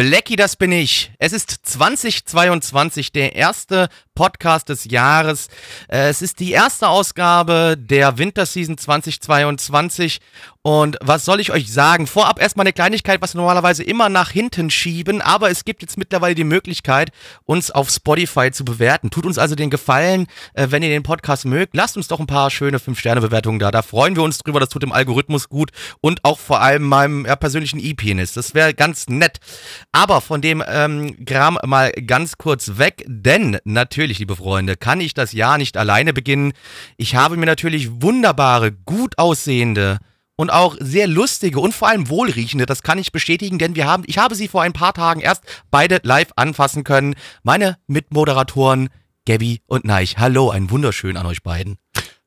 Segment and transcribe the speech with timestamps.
[0.00, 1.12] Blackie, das bin ich.
[1.18, 5.48] Es ist 2022, der erste Podcast des Jahres.
[5.88, 10.20] Äh, Es ist die erste Ausgabe der Winterseason 2022.
[10.62, 12.06] Und was soll ich euch sagen?
[12.06, 15.22] Vorab erstmal eine Kleinigkeit, was wir normalerweise immer nach hinten schieben.
[15.22, 17.12] Aber es gibt jetzt mittlerweile die Möglichkeit,
[17.46, 19.08] uns auf Spotify zu bewerten.
[19.08, 21.74] Tut uns also den Gefallen, äh, wenn ihr den Podcast mögt.
[21.74, 23.70] Lasst uns doch ein paar schöne 5-Sterne-Bewertungen da.
[23.70, 24.60] Da freuen wir uns drüber.
[24.60, 25.70] Das tut dem Algorithmus gut.
[26.02, 28.34] Und auch vor allem meinem ja, persönlichen E-Penis.
[28.34, 29.38] Das wäre ganz nett.
[29.92, 35.14] Aber von dem ähm, Gram mal ganz kurz weg, denn natürlich, liebe Freunde, kann ich
[35.14, 36.52] das Jahr nicht alleine beginnen.
[36.96, 39.98] Ich habe mir natürlich wunderbare, gut aussehende
[40.36, 44.04] und auch sehr lustige und vor allem wohlriechende, das kann ich bestätigen, denn wir haben,
[44.06, 47.14] ich habe sie vor ein paar Tagen erst beide live anfassen können.
[47.42, 48.88] Meine Mitmoderatoren
[49.26, 50.16] Gabby und Neich.
[50.18, 51.76] Hallo, ein wunderschön an euch beiden.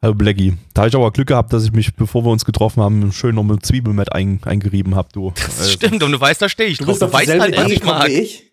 [0.02, 0.58] Hallo Blackie.
[0.73, 3.36] Da habe ich aber Glück gehabt, dass ich mich, bevor wir uns getroffen haben, schön
[3.36, 5.34] noch mit Zwiebelmett ein, eingerieben habe, du.
[5.36, 7.00] Das stimmt, und du weißt, da stehe ich Du drauf.
[7.00, 8.08] bist Du weißt halt, was ich mag.
[8.08, 8.52] wie ich?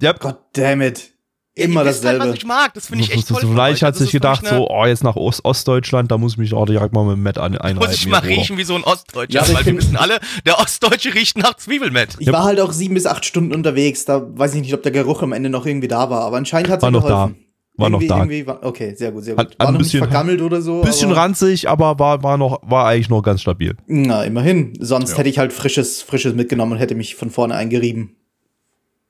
[0.00, 1.10] Ja, God damn it.
[1.56, 2.28] Immer Ihr wisst halt, dasselbe.
[2.32, 2.74] was ich mag.
[2.74, 3.40] Das finde ich echt toll.
[3.40, 6.54] Vielleicht hat sich gedacht, eine- so, oh, jetzt nach Ost Ostdeutschland, da muss ich mich
[6.54, 7.78] auch direkt mal mit Matt ein einreiben.
[7.90, 11.12] Muss ich mal riechen wie so ein Ostdeutscher, Ja, weil wir wissen alle, der Ostdeutsche
[11.12, 12.16] riecht nach Zwiebelmett.
[12.20, 14.04] Ich war halt auch sieben bis acht Stunden unterwegs.
[14.04, 16.20] Da weiß ich nicht, ob der Geruch am Ende noch irgendwie da war.
[16.22, 17.36] Aber anscheinend hat es War noch geholfen.
[17.76, 18.16] War noch irgendwie, da.
[18.18, 19.44] Irgendwie war, okay, sehr gut, sehr gut.
[19.46, 20.82] hat War ein noch bisschen- nicht vergammelt oder so.
[20.82, 23.74] Bisschen aber, ranzig, aber war, war, noch, war eigentlich noch ganz stabil.
[23.86, 24.74] Na, immerhin.
[24.78, 28.16] Sonst hätte ich halt frisches, frisches mitgenommen und hätte mich von vorne eingerieben.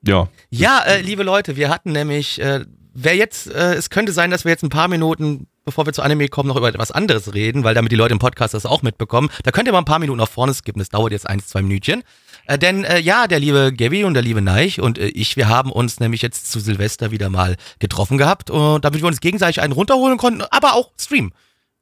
[0.06, 0.28] Ja.
[0.50, 4.44] Ja, äh, liebe Leute, wir hatten nämlich, äh, wer jetzt, äh, es könnte sein, dass
[4.44, 7.64] wir jetzt ein paar Minuten, bevor wir zu Anime kommen, noch über etwas anderes reden,
[7.64, 9.28] weil damit die Leute im Podcast das auch mitbekommen.
[9.44, 11.62] Da könnt ihr mal ein paar Minuten nach vorne skippen, das dauert jetzt eins, zwei
[11.62, 12.02] Minütchen.
[12.46, 15.48] Äh, denn äh, ja, der liebe Gabby und der liebe Neich und äh, ich, wir
[15.48, 19.60] haben uns nämlich jetzt zu Silvester wieder mal getroffen gehabt, und damit wir uns gegenseitig
[19.60, 21.32] einen runterholen konnten, aber auch streamen.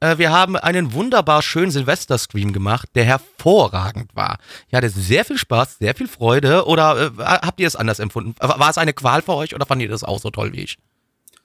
[0.01, 4.37] Äh, wir haben einen wunderbar schönen Silvester-Stream gemacht, der hervorragend war.
[4.67, 6.65] Ich hatte sehr viel Spaß, sehr viel Freude.
[6.67, 8.35] Oder äh, habt ihr es anders empfunden?
[8.39, 10.77] War es eine Qual für euch oder fandet ihr das auch so toll wie ich?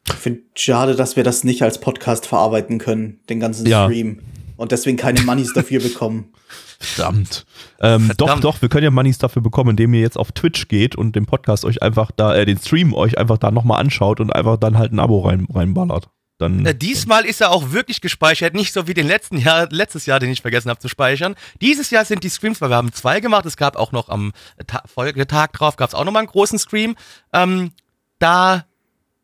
[0.07, 3.87] Ich finde schade, dass wir das nicht als Podcast verarbeiten können, den ganzen Ja.
[3.87, 4.21] Stream.
[4.57, 6.33] Und deswegen keine Moneys dafür bekommen.
[6.79, 7.47] Verdammt.
[7.81, 8.45] Ähm, Doch, Verdammt.
[8.45, 11.25] doch, wir können ja Moneys dafür bekommen, indem ihr jetzt auf Twitch geht und den
[11.27, 14.77] Podcast euch einfach da, äh, den Stream euch einfach da nochmal anschaut und einfach dann
[14.79, 16.09] halt ein Abo rein, reinballert.
[16.39, 20.07] Dann, Äh, diesmal ist er auch wirklich gespeichert, nicht so wie den letzten Jahr, letztes
[20.07, 21.37] Jahr, den ich vergessen habe zu speichern.
[21.61, 23.47] Dieses Jahr sind die Streams, weil wir haben zwei gemacht.
[23.47, 24.33] Es gab auch noch am
[24.67, 26.97] Ta Folgetag drauf, gab es auch nochmal einen großen Stream.
[27.33, 27.71] Ähm,
[28.19, 28.65] da,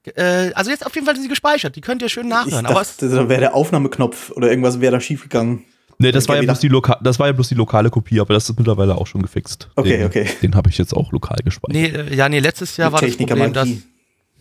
[0.05, 1.75] äh, also jetzt auf jeden Fall sind sie gespeichert.
[1.75, 2.67] Die könnt ihr schön Ich nachhören.
[2.67, 5.65] Aber es, dachte, da wäre der Aufnahmeknopf oder irgendwas wäre da schiefgegangen.
[5.99, 8.35] nee, das war, ja bloß die Loka das war ja bloß die lokale Kopie, aber
[8.35, 9.69] das ist mittlerweile auch schon gefixt.
[9.75, 10.29] Okay, den, okay.
[10.43, 11.75] Den habe ich jetzt auch lokal gespeichert.
[11.75, 13.69] nee, äh, ja, nee, letztes Jahr war das Problem, dass,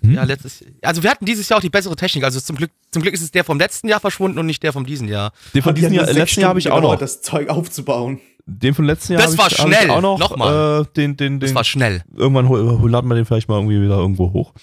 [0.02, 0.16] Techniker-Magie.
[0.16, 2.24] ja, letztes, also wir hatten dieses Jahr auch die bessere Technik.
[2.24, 4.74] Also zum Glück, zum Glück ist es der vom letzten Jahr verschwunden und nicht der
[4.74, 5.32] vom diesen Jahr.
[5.54, 6.96] Den von Die diesem Jahr, letzten Jahr habe ich auch noch.
[6.98, 8.20] das Zeug aufzubauen.
[8.46, 9.90] Den von letzten Jahr Das hab war ich, schnell.
[9.92, 10.18] auch noch.
[10.18, 10.82] Nochmal.
[10.82, 12.02] Äh, den, den, Das den, war schnell.
[12.16, 14.54] irgendwann hol- hol- laden wir den vielleicht mal irgendwie wieder irgendwo hoch.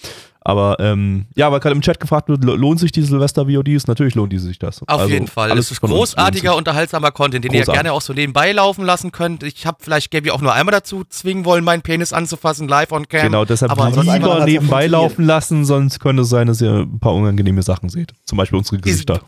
[0.48, 3.88] Aber ähm, ja, weil gerade im Chat gefragt wird, lo- lohnt sich die Silvester-VODs?
[3.88, 4.80] Natürlich lohnt die sich das.
[4.82, 5.50] Auf Also, jeden Fall.
[5.50, 7.82] alles Es ist großartiger, unterhaltsamer Content, den ihr Großartig.
[7.82, 9.42] gerne auch so nebenbei laufen lassen könnt.
[9.42, 13.08] Ich habe vielleicht Gabby auch nur einmal dazu zwingen wollen, meinen Penis anzufassen, live on
[13.08, 13.22] cam.
[13.22, 17.14] Genau, deshalb Aber lieber nebenbei laufen lassen, sonst könnte es sein, dass ihr ein paar
[17.14, 18.12] unangenehme Sachen seht.
[18.24, 19.22] Zum Beispiel unsere Gesichter.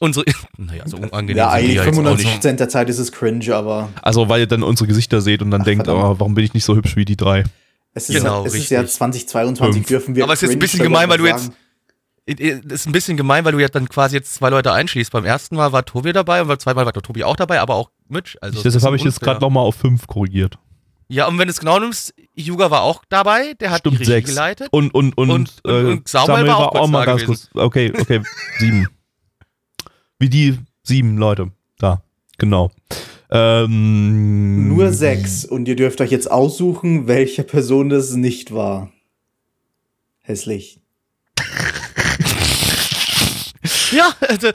[0.00, 0.26] unsere,
[0.58, 2.16] naja, so unangenehm Ja, eigentlich ja jetzt auch 95%
[2.48, 2.58] nicht.
[2.60, 5.62] der Zeit ist es cringe, aber Also, weil ihr dann unsere Gesichter seht und dann
[5.62, 6.04] denkt, verdammt.
[6.16, 7.44] oh, warum bin ich nicht so hübsch wie die drei?
[7.94, 8.70] Es ist, Genau, es ist richtig.
[8.70, 9.86] ja 2022, Fünf.
[9.88, 11.52] dürfen wir Aber es ist ein bisschen gemein, weil du mal jetzt-.
[12.26, 15.12] Das ist ein bisschen gemein, weil du ja dann quasi jetzt zwei Leute einschließt.
[15.12, 17.74] Beim ersten Mal war Tobi dabei und beim zweiten Mal war Tobi auch dabei, aber
[17.74, 18.36] auch Mitch.
[18.40, 20.58] Also es ist Deshalb habe ich jetzt gerade nochmal auf fünf korrigiert.
[21.08, 24.00] Ja, und wenn du es genau nimmst, Yuga war auch dabei, der hat die Stimmt,
[24.00, 24.30] Regie sechs.
[24.30, 24.68] geleitet.
[24.70, 27.50] Und, und, und, Und- und- äh, und Samuel war auch kurz mal da ganz kurz.
[27.52, 28.22] Okay, okay,
[28.58, 28.88] sieben.
[30.18, 31.50] Wie die sieben Leute.
[31.78, 32.02] Da,
[32.38, 32.70] genau.
[33.30, 35.44] Ähm, Nur sechs.
[35.44, 38.90] Und ihr dürft euch jetzt aussuchen, welche Person das nicht war.
[40.22, 40.80] Hässlich.
[43.92, 44.48] Ja, also,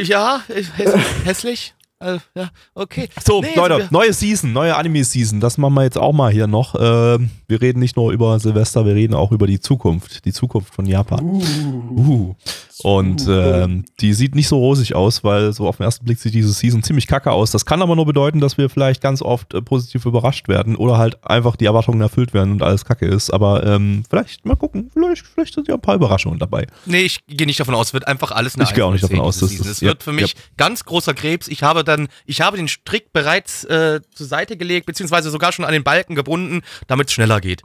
[0.00, 1.74] ja, häss- hässlich.
[1.98, 3.08] Äh, ja, okay.
[3.24, 5.40] So, Nee, also Leute, neue Season, neue Anime-Season.
[5.40, 6.74] Das machen wir jetzt auch mal hier noch.
[6.78, 10.24] Ähm, wir reden nicht nur über Silvester, wir reden auch über die Zukunft.
[10.24, 11.20] Die Zukunft von Japan.
[11.24, 12.34] Uh.
[12.84, 16.34] Und ähm, die sieht nicht so rosig aus, weil so auf den ersten Blick sieht
[16.34, 17.50] diese Season ziemlich kacke aus.
[17.50, 20.98] Das kann aber nur bedeuten, dass wir vielleicht ganz oft äh, positiv überrascht werden oder
[20.98, 23.30] halt einfach die Erwartungen erfüllt werden und alles kacke ist.
[23.30, 26.66] Aber ähm, vielleicht mal gucken, vielleicht, vielleicht sind ja ein paar Überraschungen dabei.
[26.86, 29.04] Nee, ich gehe nicht davon aus, es wird einfach alles eine Ich gehe auch nicht
[29.04, 29.66] davon aus, dass Season.
[29.66, 31.48] das- Es wird ja, für mich ganz großer Krebs.
[31.48, 35.64] Ich habe dann, ich habe den Strick bereits äh, zur Seite gelegt, beziehungsweise sogar schon
[35.64, 37.62] an den Balken gebunden, damit es schneller geht.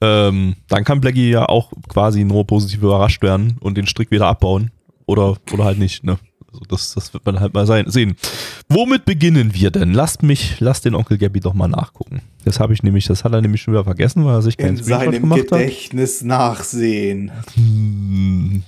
[0.00, 4.26] Ähm, dann kann Blackie ja auch quasi nur positiv überrascht werden und den Strick wieder
[4.26, 4.70] abbauen.
[5.06, 6.18] Oder, oder halt nicht, ne?
[6.52, 8.16] Also das, das wird man halt mal sein, sehen.
[8.68, 9.92] Womit beginnen wir denn?
[9.92, 12.22] Lasst mich, lasst den Onkel Gabby doch mal nachgucken.
[12.44, 14.78] Das habe ich nämlich, das hat er nämlich schon wieder vergessen, weil er sich keinen
[14.78, 15.58] In Screenshot seinem gemacht hat.
[15.58, 17.30] Gedächtnis nachsehen.
[17.54, 18.62] Hm.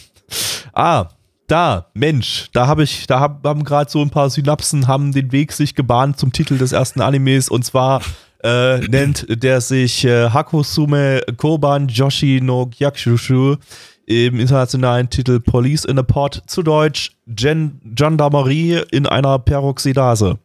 [0.74, 1.08] ah,
[1.46, 5.32] da, Mensch, da habe ich, da hab, haben gerade so ein paar Synapsen haben den
[5.32, 8.02] Weg sich gebahnt zum Titel des ersten Animes und zwar
[8.42, 13.56] äh, nennt der sich äh, Hakusume Koban Joshi no Gyakushushu
[14.06, 20.38] im internationalen Titel Police in a Pot, zu Deutsch Gen Gendarmerie in einer Peroxidase.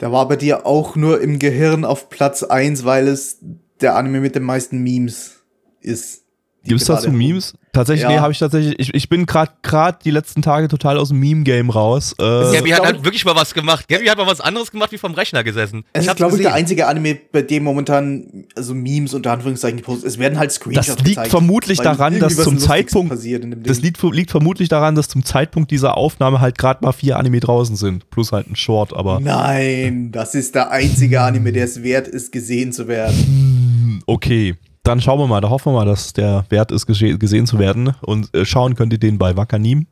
[0.00, 3.38] Da war bei dir auch nur im Gehirn auf Platz 1, weil es
[3.80, 5.44] der Anime mit den meisten Memes
[5.80, 6.25] ist.
[6.68, 7.54] Gibt es dazu Memes?
[7.72, 8.08] Tatsächlich, Ja.
[8.08, 8.78] nee, habe ich tatsächlich.
[8.78, 12.14] Ich, ich bin gerade gerade die letzten Tage total aus dem Meme-Game raus.
[12.18, 13.86] Äh, Gabby hat halt ich- wirklich mal was gemacht.
[13.88, 15.84] Gabby hat mal was anderes gemacht, wie vom Rechner gesessen.
[15.92, 20.06] Es ist, glaube ich, der einzige Anime, bei dem momentan also Memes unter Anführungszeichen gepostet
[20.08, 23.62] Es werden halt Screenshots Das liegt gezeigt, vermutlich daran, dass zum Zeitpunkt- passiert in dem
[23.62, 27.40] Das liegt, liegt vermutlich daran, dass zum Zeitpunkt dieser Aufnahme halt gerade mal vier Anime
[27.40, 28.08] draußen sind.
[28.08, 32.32] Plus halt ein Short, aber Nein, das ist der einzige Anime, der es wert ist,
[32.32, 33.14] gesehen zu werden.
[33.16, 34.54] hm, okay.
[34.86, 37.92] Dann schauen wir mal, da hoffen wir mal, dass der wert ist, gesehen zu werden.
[38.02, 39.88] Und äh, schauen könnt ihr den bei Wakanim.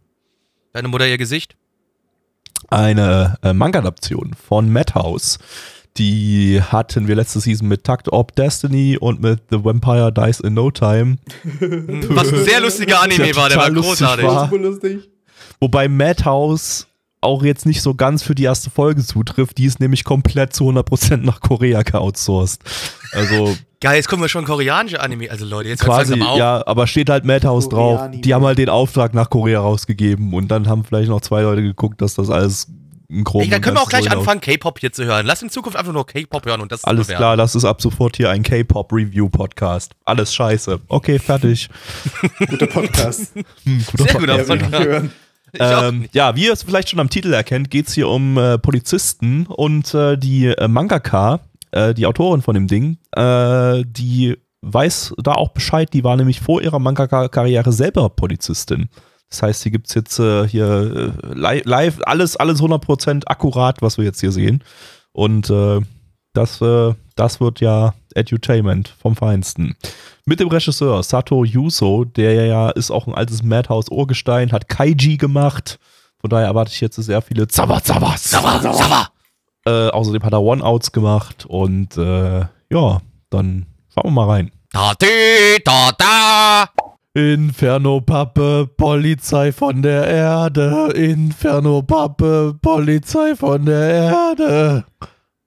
[0.73, 1.57] Deine Mutter ihr Gesicht?
[2.69, 5.41] Eine äh, Manga-Adaption von Madhouse.
[5.97, 10.55] Die hatten wir letzte Season mit Tucked Orb Destiny und mit The Vampire Dies in
[10.55, 11.19] No Time.
[11.61, 14.25] Was ein sehr lustiger Anime Der war, der war großartig.
[14.25, 14.49] war.
[14.49, 15.11] Super lustig.
[15.59, 16.87] Wobei Madhouse
[17.21, 19.59] auch jetzt nicht so ganz für die erste Folge zutrifft.
[19.59, 22.61] Die ist nämlich komplett zu 100% nach Korea geoutsourced.
[23.13, 25.31] Also Geil, jetzt kommen wir schon koreanische Anime.
[25.31, 28.09] Also Leute, jetzt quasi, ja, aber steht halt Madhouse drauf.
[28.15, 31.61] Die haben halt den Auftrag nach Korea rausgegeben und dann haben vielleicht noch zwei Leute
[31.61, 32.69] geguckt, dass das alles
[33.11, 35.27] ein groben Ey, dann können wir auch gleich anfangen, K-Pop hier zu hören.
[35.27, 37.21] Lass in Zukunft einfach nur K-Pop hören und das Alles bewerten.
[37.21, 39.93] klar, das ist ab sofort hier ein K-Pop-Review-Podcast.
[40.07, 40.81] Alles scheiße.
[40.89, 41.69] Okay, fertig.
[42.39, 43.35] Guter Podcast.
[43.65, 45.11] Hm, guter Sehr guter Podcast.
[45.59, 48.59] Ähm, ja, wie ihr es vielleicht schon am Titel erkennt, geht es hier um äh,
[48.59, 51.41] Polizisten und äh, die äh, Mangaka,
[51.75, 56.41] äh, die Autorin von dem Ding, äh, die weiß da auch Bescheid, die war nämlich
[56.41, 58.89] vor ihrer Mangaka-Karriere selber Polizistin.
[59.29, 63.83] Das heißt, hier gibt es jetzt äh, hier äh, li live alles, alles 100% akkurat,
[63.83, 64.63] was wir jetzt hier sehen.
[65.13, 65.81] Und äh,
[66.33, 66.59] das,
[67.15, 69.77] das wird ja Edutainment vom Feinsten.
[70.25, 75.79] Mit dem Regisseur Sato Yuso, der ja ist auch ein altes Madhouse-Urgestein, hat Kaiji gemacht.
[76.21, 79.14] Von daher erwarte ich jetzt sehr viele Zaba, Zaba, Sauer, sauer.
[79.67, 82.41] Äh, außerdem hat er One-Outs gemacht und äh,
[82.71, 83.01] ja,
[83.31, 84.51] dann schauen wir mal rein.
[84.73, 85.07] Da, di,
[85.65, 86.69] da, da.
[87.15, 90.91] Inferno Pappe, Polizei von der Erde.
[90.95, 94.85] Inferno Pappe, Polizei von der Erde.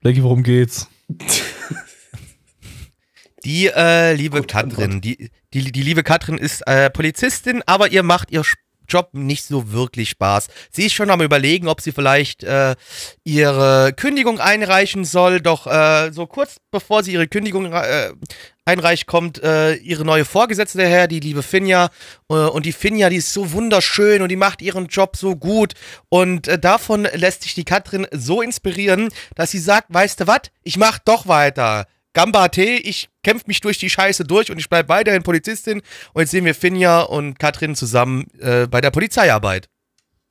[0.02, 0.88] Blackie, worum geht's?
[3.44, 8.04] Die äh, liebe Gute Katrin, die, die, die liebe Katrin ist äh, Polizistin, aber ihr
[8.04, 8.56] macht ihr Sch-
[8.88, 10.48] Job nicht so wirklich Spaß.
[10.72, 12.76] Sie ist schon am überlegen, ob sie vielleicht äh,
[13.24, 18.14] ihre Kündigung einreichen soll, doch äh, so kurz bevor sie ihre Kündigung äh,
[18.68, 21.90] einreicht, kommt äh, ihre neue Vorgesetzte daher, die liebe Finja.
[22.30, 25.74] Äh, und die Finja, die ist so wunderschön und die macht ihren Job so gut.
[26.10, 30.42] Und äh, davon lässt sich die Katrin so inspirieren, dass sie sagt, weißt du was,
[30.64, 31.88] ich mach doch weiter.
[32.18, 35.84] Gamba T, ich kämpfe mich durch die Scheiße durch und ich bleibe weiterhin Polizistin.
[36.14, 39.70] Und jetzt sehen wir Finja und Katrin zusammen äh, bei der Polizeiarbeit.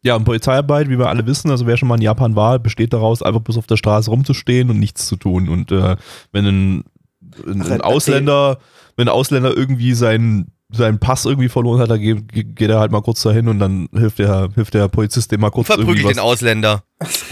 [0.03, 2.93] Ja, und Polizeiarbeit, wie wir alle wissen, also wer schon mal in Japan war, besteht
[2.93, 5.49] daraus, einfach bloß auf der Straße rumzustehen und nichts zu tun.
[5.49, 5.95] Und äh,
[6.33, 6.85] wenn ein,
[7.47, 7.81] ein, ein.
[7.83, 8.59] Ausländer,
[8.97, 12.91] wenn ein Ausländer irgendwie seinen, seinen Pass irgendwie verloren hat, dann geht, geht er halt
[12.91, 16.19] mal kurz dahin und dann hilft der, hilft der Polizist dem mal kurz Verprügelt den.
[16.19, 16.83] Ausländer.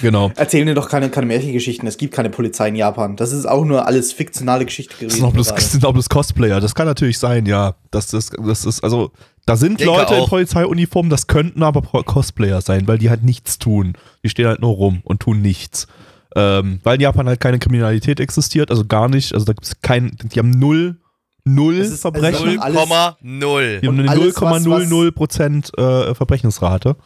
[0.02, 0.30] Genau.
[0.36, 1.88] Erzählen dir doch keine, keine Märchengeschichten.
[1.88, 3.16] Es gibt keine Polizei in Japan.
[3.16, 5.16] Das ist auch nur alles fiktionale Geschichte Das gewesen.
[5.16, 6.60] sind auch bloß, das sind auch bloß Cosplayer.
[6.60, 7.74] Das kann natürlich sein, ja.
[7.90, 9.10] Das ist, das ist, also,
[9.46, 10.28] da sind Denke Leute in auch.
[10.28, 13.94] Polizeiuniformen, das könnten aber Cosplayer sein, weil die halt nichts tun.
[14.22, 15.88] Die stehen halt nur rum und tun nichts.
[16.36, 19.34] Ähm, weil in Japan halt keine Kriminalität existiert, also gar nicht.
[19.34, 20.96] Also da gibt es kein, die haben null,
[21.44, 22.58] null Es ist- Verbrechen.
[22.60, 23.80] also- alles- 0,0.
[23.80, 26.96] die haben und eine alles, was- 0,00 Prozent äh, Verbrechensrate.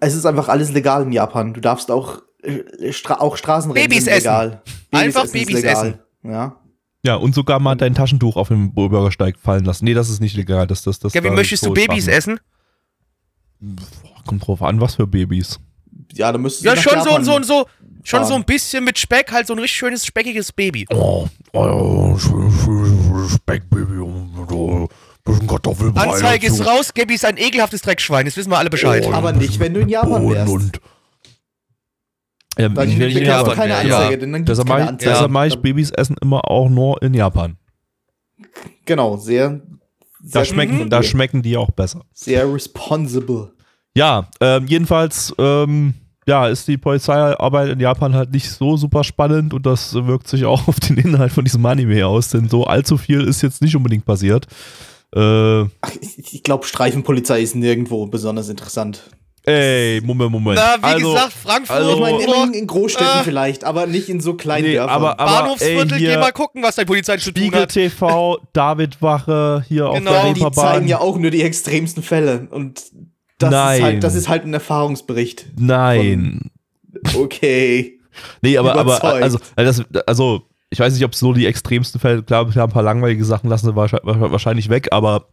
[0.00, 1.54] Es ist einfach alles legal in Japan.
[1.54, 4.18] Du darfst auch, äh, Stra auch Straßenrennen Babys essen.
[4.18, 4.62] legal.
[4.92, 6.04] Einfach ist Babys legal.
[6.22, 6.56] Ja.
[7.04, 9.84] Ja, und sogar mal dein Taschentuch auf dem Bürgersteig fallen lassen.
[9.84, 10.68] Nee, das ist nicht legal.
[10.68, 12.18] Das, das, das Gabby, da möchtest du Babys Strafen.
[12.18, 12.40] essen?
[13.60, 15.58] Boah, Kommt drauf an, was für Babys.
[16.12, 17.66] Ja, da müsstest Ja, nach schon so, Japan so, so,
[18.04, 20.86] schon so ein bisschen mit Speck, halt so ein richtig schönes, speckiges Baby.
[20.92, 22.16] Oh, oh
[23.28, 24.32] Speckbaby und
[25.24, 26.02] bisschen Kartoffelbrei.
[26.02, 29.04] Anzeige ist raus, Gabby ist ein ekelhaftes Dreckschwein, jetzt wissen wir alle Bescheid.
[29.06, 30.52] Oh, Aber nicht, wenn du in Japan wärst.
[30.52, 30.80] Und,
[32.58, 33.54] ja, Dann ich nicht in Japan.
[33.54, 33.78] keine ja.
[33.98, 35.10] Anzeige, denn dann Deshalb keine Anzeige.
[35.12, 37.56] deshalb mache ich Babys essen immer auch nur in Japan.
[38.84, 39.60] Genau, sehr,
[40.22, 42.02] sehr Da schmecken, da schmecken die auch besser.
[42.12, 43.52] sehr responsible.
[43.94, 45.94] Ja, ähm, jedenfalls, ähm,
[46.26, 50.44] ja, ist die Polizeiarbeit in Japan halt nicht so super spannend und das wirkt sich
[50.44, 53.74] auch auf den Inhalt von diesem Anime aus, denn so allzu viel ist jetzt nicht
[53.76, 54.46] unbedingt passiert.
[55.14, 55.62] Äh,
[56.00, 59.02] ich, ich glaube, Streifenpolizei ist nirgendwo besonders interessant.
[59.44, 60.58] ey, Moment, Moment.
[60.62, 64.08] Na, wie also, gesagt, Frankfurt, also- ich meine, immer in, Großstädten äh, vielleicht, aber nicht
[64.08, 64.94] in so kleinen Nee, Dörfern.
[64.96, 67.70] aber, aber Bahnhofsviertel, ey, geh hier mal gucken, was dein Polizei zu tun Spiegel hat.
[67.70, 70.12] TV, David Wache, hier auf Genau.
[70.12, 72.80] der die zeigen ja auch nur die extremsten Fälle und
[73.42, 73.76] das Nein.
[73.76, 75.46] ist halt, das ist halt ein Erfahrungsbericht.
[75.58, 76.50] Nein.
[77.16, 77.98] Okay.
[78.42, 82.22] Nee, aber, aber also, also, also, ich weiß nicht, ob es so die extremsten Fälle,
[82.22, 85.28] klar, haben ein paar langweilige Sachen lassen wahrscheinlich, weg, aber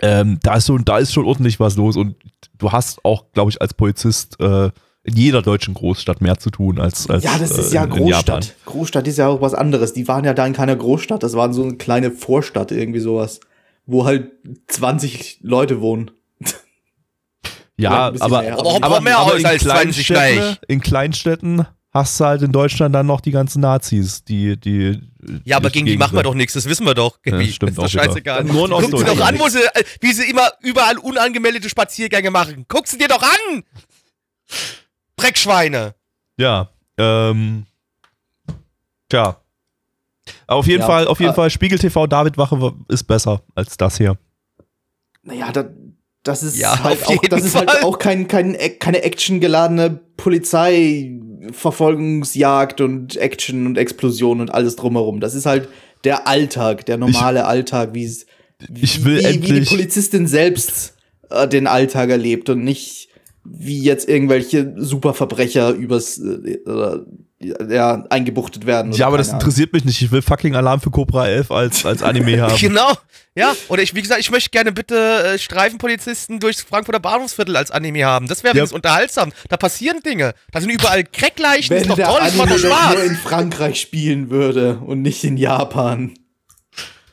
[0.00, 2.16] ähm, da, ist schon, da ist schon ordentlich was los und
[2.58, 4.70] du hast auch, glaube ich, als Polizist äh,
[5.04, 7.92] in jeder deutschen Großstadt mehr zu tun als, als Ja, das ist äh, ja in,
[7.92, 7.98] in.
[7.98, 8.54] Großstadt.
[8.64, 9.92] Großstadt ist ja auch was anderes.
[9.92, 13.40] Die waren ja da in keiner Großstadt, das waren so eine kleine Vorstadt, irgendwie sowas,
[13.84, 14.30] wo halt
[14.68, 16.10] 20 Leute wohnen.
[17.82, 20.58] Ja, aber, mehr, aber auch aber, mehr aber aus in, als 20 Kleinstädten, gleich.
[20.68, 25.00] in Kleinstädten hast du halt in Deutschland dann noch die ganzen Nazis, die, die
[25.44, 27.18] Ja, aber gegen die machen wir doch nichts, das wissen wir doch.
[27.24, 27.52] Ja, Gabby.
[27.52, 27.88] stimmt ist wieder.
[27.88, 28.44] scheißegal.
[28.44, 32.30] Nur in Guck Ostdeutschland doch an, wo sie, äh, wie sie immer überall unangemeldete Spaziergänge
[32.30, 32.64] machen.
[32.68, 33.62] Guck sie dir doch an!
[35.16, 35.94] Dreckschweine!
[36.38, 37.66] Ja, ähm,
[39.08, 39.36] tja.
[40.46, 43.76] Auf jeden Ja, Fall, auf jeden äh, Fall, Spiegel TV David Wache ist besser als
[43.76, 44.16] das hier.
[45.22, 45.64] Naja, da,
[46.22, 47.66] das ist Ja, halt auch, das ist Fall.
[47.66, 55.20] halt auch kein, kein, keine actiongeladene Polizeiverfolgungsjagd und Action und Explosion und alles drumherum.
[55.20, 55.68] Das ist halt
[56.04, 58.26] der Alltag, der normale Alltag, wie es
[58.80, 60.94] Ich will wie, wie die Polizistin selbst
[61.30, 63.08] äh, den Alltag erlebt und nicht
[63.44, 67.00] wie jetzt irgendwelche Superverbrecher übers äh, äh,
[67.68, 68.92] ja, eingebuchtet werden.
[68.92, 69.40] Ja, aber das Ahnung.
[69.40, 70.00] interessiert mich nicht.
[70.00, 72.56] Ich will fucking Alarm für Cobra 11 als, als Anime haben.
[72.56, 72.92] Genau,
[73.34, 73.52] ja.
[73.68, 74.94] Oder ich, wie gesagt, ich möchte gerne bitte
[75.34, 78.28] äh, Streifenpolizisten durchs Frankfurter Bahnhofsviertel als Anime haben.
[78.28, 78.64] Das wäre Ja.
[78.72, 79.32] unterhaltsam.
[79.48, 80.34] Da passieren Dinge.
[80.52, 81.70] Da sind überall Crackleichen.
[81.70, 83.06] Wenn ist doch der toll, das macht Anime doch doch nur Spaß.
[83.10, 86.14] in Frankreich spielen würde und nicht in Japan.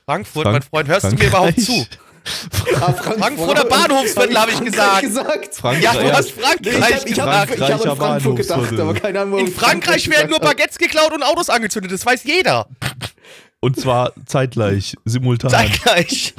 [0.05, 1.85] Frankfurt, Frank- mein Freund, hörst du mir überhaupt zu?
[2.25, 2.77] Frankreich.
[2.77, 5.55] Frankfurt- Frankfurter Bahnhofsviertel Hab habe ich Frankreich gesagt.
[5.55, 7.49] Frank- Ja, du hast Nee, Frankreich ich habe ich gesagt.
[7.49, 9.39] hab, ich hab an Frankreicher Frankfurt gedacht, aber keine Ahnung.
[9.39, 10.57] In ich Frankreich werden nur gesagt hab.
[10.57, 12.67] Baguettes geklaut und Autos angezündet, das weiß jeder.
[13.61, 15.51] Und zwar zeitgleich, simultan.
[15.51, 16.33] Zeitgleich.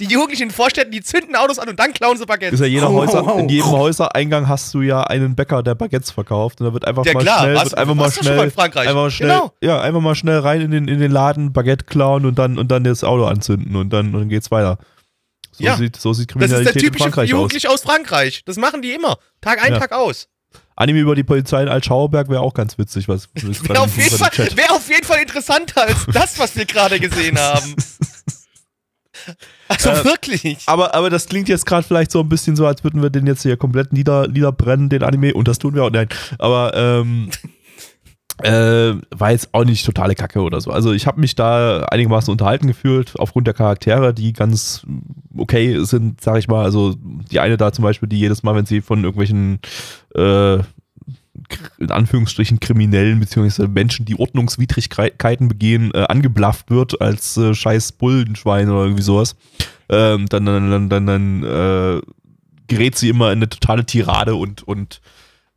[0.00, 2.58] Die Jugendlichen in den Vorstädten, die zünden Autos an und dann klauen sie Ist Baguettes.
[2.58, 3.38] ja jeder Au, Häuser, au, au.
[3.38, 7.04] in jedem Häusereingang hast du ja einen Bäcker, der Baguettes verkauft und da wird einfach
[7.04, 8.88] Ja, mal klar, schnell, warst- wird einfach mal schnell, in Frankreich?
[8.88, 9.52] einfach mal schnell, Genau.
[9.62, 12.72] ja, einfach mal schnell rein in den, in den Laden, Baguette klauen und dann, und
[12.72, 14.78] dann das Auto anzünden und dann, und dann geht's weiter.
[15.52, 15.76] So Ja.
[15.76, 17.30] sieht, so sieht Das ist der Kriminalität in typische Frankreich aus.
[17.30, 18.42] Jugendliche aus Frankreich.
[18.46, 19.18] Das machen die immer.
[19.40, 19.78] Tag ein, Ja.
[19.78, 20.26] Tag aus.
[20.76, 24.16] Anime über die Polizei in Altschauerberg wäre auch ganz witzig, was was Wäre auf, jeden
[24.16, 27.74] Fall- wär auf jeden Fall interessanter als das, was wir gerade gesehen haben.
[29.68, 30.58] Also Äh, wirklich.
[30.66, 33.26] Aber, aber das klingt jetzt gerade vielleicht so ein bisschen so, als würden wir den
[33.26, 35.34] jetzt hier komplett nieder, niederbrennen, den Anime.
[35.34, 35.90] Und das tun wir auch.
[35.90, 36.08] Nein.
[36.38, 37.30] Aber ähm,
[38.44, 40.70] äh, war jetzt auch nicht totale Kacke oder so.
[40.70, 44.86] Also ich habe mich da einigermaßen unterhalten gefühlt, aufgrund der Charaktere, die ganz
[45.36, 46.64] okay sind, sag ich mal.
[46.64, 49.60] Also die eine da zum Beispiel, die jedes Mal, wenn sie von irgendwelchen
[50.14, 50.58] äh,
[51.78, 58.68] in Anführungsstrichen Kriminellen beziehungsweise Menschen, die Ordnungswidrigkeiten begehen, äh, angeblafft wird als äh, scheiß Bullenschwein
[58.68, 59.36] oder irgendwie sowas.
[59.88, 62.00] Ähm, dann dann, dann, dann, dann äh,
[62.68, 65.00] gerät sie immer in eine totale Tirade und, und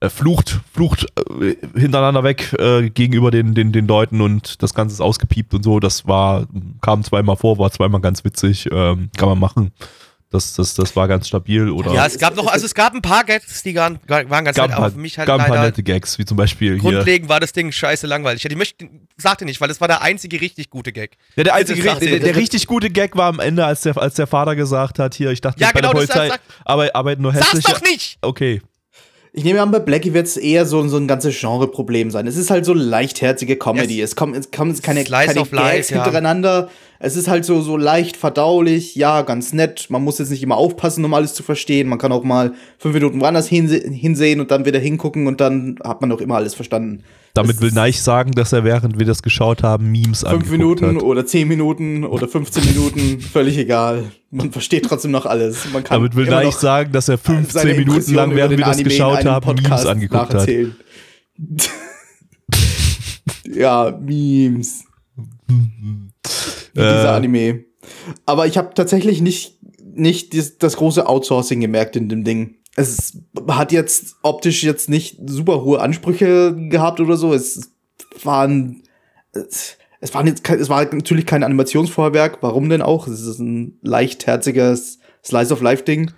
[0.04, 1.06] äh, flucht, flucht
[1.42, 5.64] äh, hintereinander weg äh, gegenüber den, den, den Leuten und das Ganze ist ausgepiept und
[5.64, 5.80] so.
[5.80, 6.46] Das war,
[6.82, 9.72] kam zweimal vor, war zweimal ganz witzig, ähm, kann man machen.
[10.30, 11.70] Das, das, das war ganz stabil.
[11.70, 14.58] Oder Ja, es gab noch, also es gab ein paar Gags, die waren, waren ganz
[14.58, 16.92] nett, aber für mich halt gab ein paar nette Gags, wie zum Beispiel hier.
[16.92, 18.44] grundlegend war das Ding scheiße langweilig.
[18.44, 21.18] Ich möchte, sagte nicht, weil das war der einzige richtig gute Gag.
[21.36, 23.82] Ja, der, einzige, Bitte sag der, der, das- richtig gute Gag war am Ende, als
[23.82, 26.30] der, als der Vater gesagt hat, hier, ich dachte, Ja, bei genau, der das Polizei
[26.30, 27.72] sag- arbeit, arbeiten nur Sag's hässliche...
[27.72, 28.18] doch nicht!
[28.22, 28.62] Okay.
[29.36, 32.28] Ich nehme an, bei Blackie wird es eher so, so ein ganzes Genreproblem sein.
[32.28, 33.98] Es ist halt so leichtherzige Comedy.
[33.98, 34.12] Yes.
[34.12, 36.04] Es kommen es kommen keine, Slice keine Gags ja.
[36.04, 36.70] hintereinander.
[37.00, 39.88] Es ist halt so, so leicht verdaulich, ja, ganz nett.
[39.90, 41.90] Man muss jetzt nicht immer aufpassen, um alles zu verstehen.
[41.90, 45.80] Man kann auch mal fünf Minuten woanders hinse hinsehen und dann wieder hingucken und dann
[45.84, 47.04] hat man auch immer alles verstanden.
[47.36, 50.96] Damit will Neich sagen, dass er, während wir das geschaut haben, Memes Fünf angeguckt Minuten
[50.98, 51.04] hat.
[51.04, 54.12] oder zehn Minuten oder 15 Minuten, völlig egal.
[54.30, 55.66] Man versteht trotzdem noch alles.
[55.74, 58.76] Man kann Damit will Neich sagen, dass er 15 seine Minuten lang, während wir das
[58.76, 60.48] Anime geschaut haben, Memes Podcast angeguckt hat.
[63.52, 64.84] ja, Memes.
[65.48, 66.12] Wie
[66.76, 67.64] dieser Äh, Anime.
[68.28, 72.58] Aber ich habe tatsächlich nicht, nicht das große Outsourcing gemerkt in dem Ding.
[72.76, 77.34] Es hat jetzt optisch jetzt nicht super hohe Ansprüche gehabt oder so.
[77.34, 77.72] Es
[78.24, 78.84] waren,
[79.32, 82.40] es, es waren jetzt es war natürlich kein Animationsvorwerk.
[82.42, 83.08] Warum denn auch?
[83.08, 86.12] Es ist ein leichtherziges Slice of Life Ding.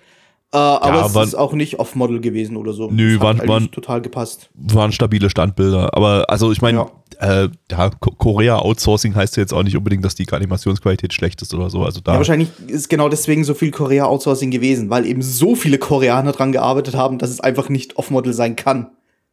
[0.55, 2.89] Äh, aber Ja, es waren- ist auch nicht off-Model gewesen oder so.
[2.89, 4.49] Nö, waren- waren- total gepasst.
[4.53, 5.93] waren stabile Standbilder.
[5.93, 6.85] Aber also ich meine,
[7.19, 11.41] äh, ja, Ko- Korea Outsourcing heißt ja jetzt auch nicht unbedingt, dass die Animationsqualität schlecht
[11.41, 11.83] ist oder so.
[11.83, 15.77] Also da Ja, wahrscheinlich ist genau deswegen so viel Korea-Outsourcing gewesen, weil eben so viele
[15.77, 18.91] Koreaner dran gearbeitet haben, dass es einfach nicht off-Model sein kann.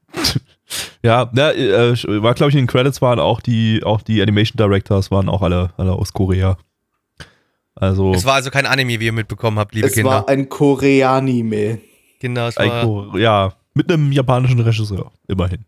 [1.03, 4.57] Ja, ja äh, war glaube ich in den Credits waren auch die auch die Animation
[4.57, 6.57] Directors waren auch alle alle aus Korea.
[7.75, 10.11] Also Es war also kein Anime, wie ihr mitbekommen habt, liebe es Kinder.
[10.11, 11.79] war ein Koreanime.
[12.21, 15.65] Genau, es ein war, Ko- ja mit einem japanischen Regisseur immerhin.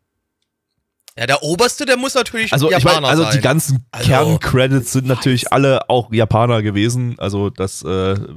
[1.18, 3.32] ja, der Oberste, der muss natürlich Also ich Japaner meine, also sein.
[3.32, 7.14] die ganzen Also, Kerncredits sind natürlich alle auch Japaner gewesen.
[7.18, 7.87] Also das, äh,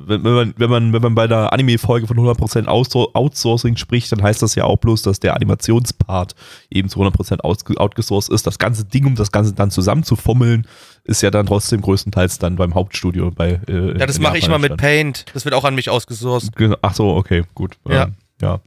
[0.07, 4.11] wenn, wenn man wenn man wenn man bei der Anime-Folge von 100% Outsour- Outsourcing spricht,
[4.11, 6.33] dann heißt das ja auch bloß, dass der Animationspart
[6.69, 8.47] eben zu 100% ausge- outgesourced ist.
[8.47, 10.65] Das ganze Ding, um das Ganze dann zusammenzufummeln,
[11.07, 13.59] ist ja dann trotzdem größtenteils dann beim Hauptstudio bei.
[13.67, 14.77] Äh, ja, das mache ich mal mit.
[14.77, 15.25] Paint.
[15.33, 16.55] Das wird auch an mich ausgesourced.
[16.55, 16.75] Genau.
[16.81, 17.77] Ach so, okay, gut.
[17.87, 18.03] Ja.
[18.05, 18.59] Ähm, ja,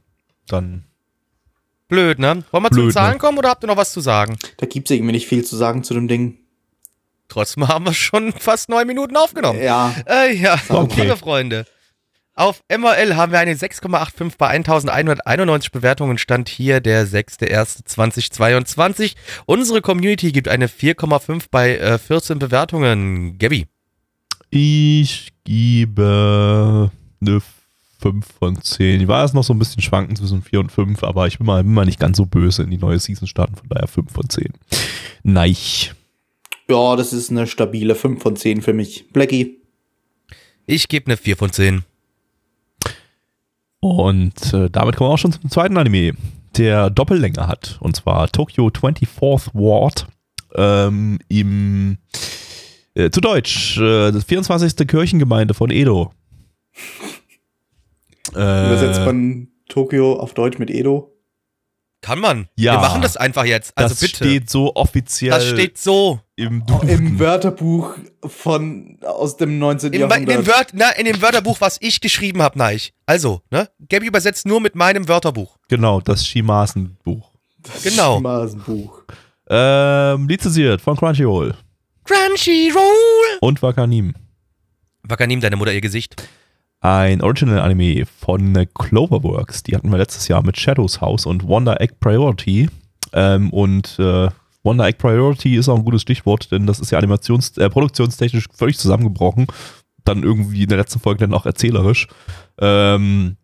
[0.47, 0.83] dann.
[1.87, 2.43] Blöd, ne?
[2.51, 3.19] Wollen wir zu Blöd, den Zahlen ne?
[3.19, 4.37] kommen oder habt ihr noch was zu sagen?
[4.57, 6.37] Da gibt's irgendwie nicht viel zu sagen zu dem Ding.
[7.27, 9.61] Trotzdem haben wir schon fast neun Minuten aufgenommen.
[9.61, 11.01] Ja, Äh, ja, Okay.
[11.03, 11.65] liebe Freunde.
[12.41, 16.17] Auf MRL haben wir eine 6,85 bei 1191 Bewertungen.
[16.17, 19.13] Stand hier der 6.1.2022.
[19.45, 23.37] Unsere Community gibt eine 4,5 bei äh, 14 Bewertungen.
[23.37, 23.67] Gabby.
[24.49, 26.89] Ich gebe
[27.21, 27.41] eine
[28.01, 29.01] 5 von 10.
[29.01, 31.45] Ich war erst noch so ein bisschen schwanken zwischen 4 und 5, aber ich bin
[31.45, 34.11] mal, bin mal nicht ganz so böse in die neue Season starten, von daher 5
[34.11, 34.51] von 10.
[35.21, 35.93] Neich.
[36.67, 39.05] ja, das ist eine stabile 5 von 10 für mich.
[39.13, 39.59] Blackie.
[40.65, 41.83] Ich gebe eine 4 von 10.
[43.81, 46.13] Und äh, damit kommen wir auch schon zum zweiten Anime,
[46.55, 47.77] der Doppellänge hat.
[47.81, 50.07] Und zwar Tokyo 24th Ward.
[50.53, 51.97] Ähm, im,
[52.93, 54.87] äh, zu Deutsch, äh, das 24.
[54.87, 56.11] Kirchengemeinde von Edo.
[58.33, 61.10] Übersetzt Äh, man Tokio auf Deutsch mit Edo.
[62.01, 62.47] Kann man.
[62.55, 62.73] Ja.
[62.73, 63.77] Wir machen das einfach jetzt.
[63.77, 64.15] Also das bitte.
[64.15, 66.19] steht so offiziell das steht so.
[66.35, 67.19] im Im.
[67.19, 69.93] Wörterbuch von aus dem 19.
[69.93, 70.47] In, in, dem Jahrhundert.
[70.47, 72.93] Wört, na, in dem Wörterbuch, was ich geschrieben habe, Neich.
[73.05, 73.69] Also, ne?
[73.87, 75.57] Gabby übersetzt nur mit meinem Wörterbuch.
[75.67, 77.31] Genau, das Shimasen-Buch.
[77.83, 78.19] Genau.
[78.19, 79.03] Masenbuch.
[79.47, 81.55] Ähm, lizenziert von Crunchyroll
[82.05, 83.37] Crunchyroll.
[83.41, 84.15] und Wakanim.
[85.03, 86.15] Wakanim, deine Mutter ihr Gesicht.
[86.83, 89.61] Ein Original-Anime von Cloverworks.
[89.61, 92.69] Die hatten wir letztes Jahr mit Shadows House und Wonder Egg Priority.
[93.13, 94.29] Ähm, und äh,
[94.63, 98.47] Wonder Egg Priority ist auch ein gutes Stichwort, denn das ist ja animations äh, produktionstechnisch
[98.51, 99.45] völlig zusammengebrochen.
[100.05, 102.07] Dann irgendwie in der letzten Folge dann auch erzählerisch.
[102.59, 103.37] Ähm,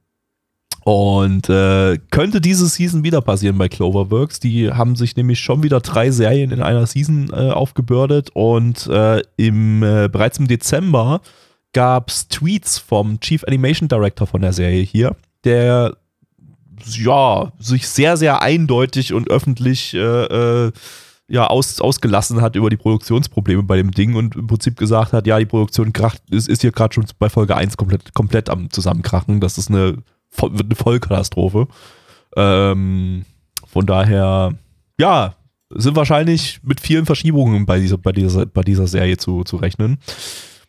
[0.83, 4.39] und äh, könnte diese Season wieder passieren bei Cloverworks.
[4.39, 9.21] Die haben sich nämlich schon wieder drei Serien in einer Season äh, aufgebürdet und äh,
[9.35, 11.21] im, äh, bereits im Dezember
[11.73, 15.97] gab es Tweets vom Chief Animation Director von der Serie hier, der
[16.85, 19.97] ja sich sehr, sehr eindeutig und öffentlich äh,
[20.67, 20.71] äh,
[21.29, 25.27] ja, aus, ausgelassen hat über die Produktionsprobleme bei dem Ding und im Prinzip gesagt hat,
[25.27, 28.69] ja, die Produktion kracht, ist, ist hier gerade schon bei Folge 1 komplett, komplett am
[28.69, 29.41] Zusammenkrachen.
[29.41, 29.97] Das ist eine,
[30.41, 31.67] eine Vollkatastrophe.
[32.37, 33.25] Ähm,
[33.65, 34.53] von daher,
[34.97, 35.35] ja,
[35.69, 39.97] sind wahrscheinlich mit vielen Verschiebungen bei dieser, bei dieser, bei dieser Serie zu, zu rechnen.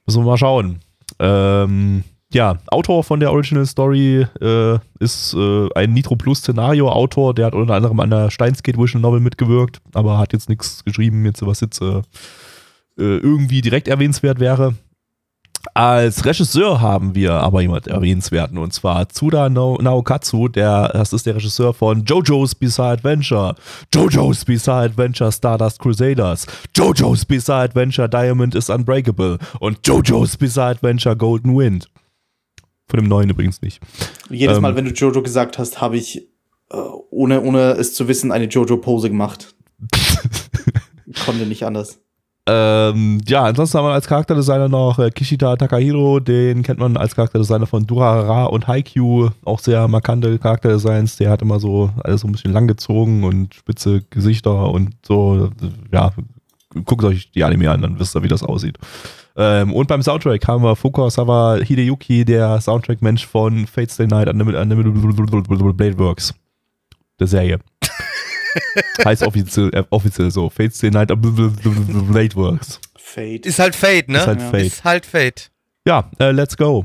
[0.07, 0.81] Müssen wir mal schauen.
[1.19, 7.35] Ähm, ja, Autor von der Original Story äh, ist äh, ein Nitro Plus Szenario Autor,
[7.35, 11.25] der hat unter anderem an der Steinsgate Visual Novel mitgewirkt, aber hat jetzt nichts geschrieben,
[11.25, 12.03] jetzt was jetzt äh,
[12.99, 14.75] äh, irgendwie direkt erwähnenswert wäre.
[15.75, 21.27] Als Regisseur haben wir aber jemand erwähnenswerten und zwar Tsuda no Naokatsu, der, das ist
[21.27, 23.55] der Regisseur von JoJo's Bizarre Adventure,
[23.93, 31.17] JoJo's Bizarre Adventure Stardust Crusaders, JoJo's Bizarre Adventure Diamond is Unbreakable und JoJo's Bizarre Adventure
[31.17, 31.89] Golden Wind.
[32.89, 33.81] Von dem neuen übrigens nicht.
[34.31, 36.29] Jedes Ähm, Mal, wenn du Jojo gesagt hast, habe ich,
[36.71, 36.77] äh,
[37.11, 39.55] ohne, ohne es zu wissen, eine Jojo-Pose gemacht.
[41.27, 42.01] Konnte nicht anders.
[42.51, 47.15] Ähm, ja, ansonsten haben wir als Charakterdesigner noch äh, Kishida Takahiro, den kennt man als
[47.15, 51.17] Charakterdesigner von Durarara und Haikyuu, auch sehr markante Charakterdesigns.
[51.17, 55.51] Der hat immer so alles so ein bisschen langgezogen und spitze Gesichter und so.
[55.93, 56.13] Ja,
[56.87, 58.79] guckt euch die Anime an, dann wisst ihr, wie das aussieht.
[59.37, 65.77] Ähm, und beim Soundtrack haben wir Fukasawa Hideyuki, der Soundtrack-Mensch von Fate Stay Night Unlimited
[65.77, 66.33] Blade Works.
[67.21, 67.59] Der Serie.
[69.05, 70.49] Heißt offiziell, äh, offiziell so.
[70.51, 72.81] Fate Stay Night Blade Works.
[72.97, 73.47] Fate.
[73.47, 74.19] Ist halt Fate, ne?
[74.19, 74.51] Ist halt Ja.
[74.51, 74.67] Fate.
[74.67, 75.51] Ist halt Fate.
[75.87, 76.85] Ja, äh, let's go.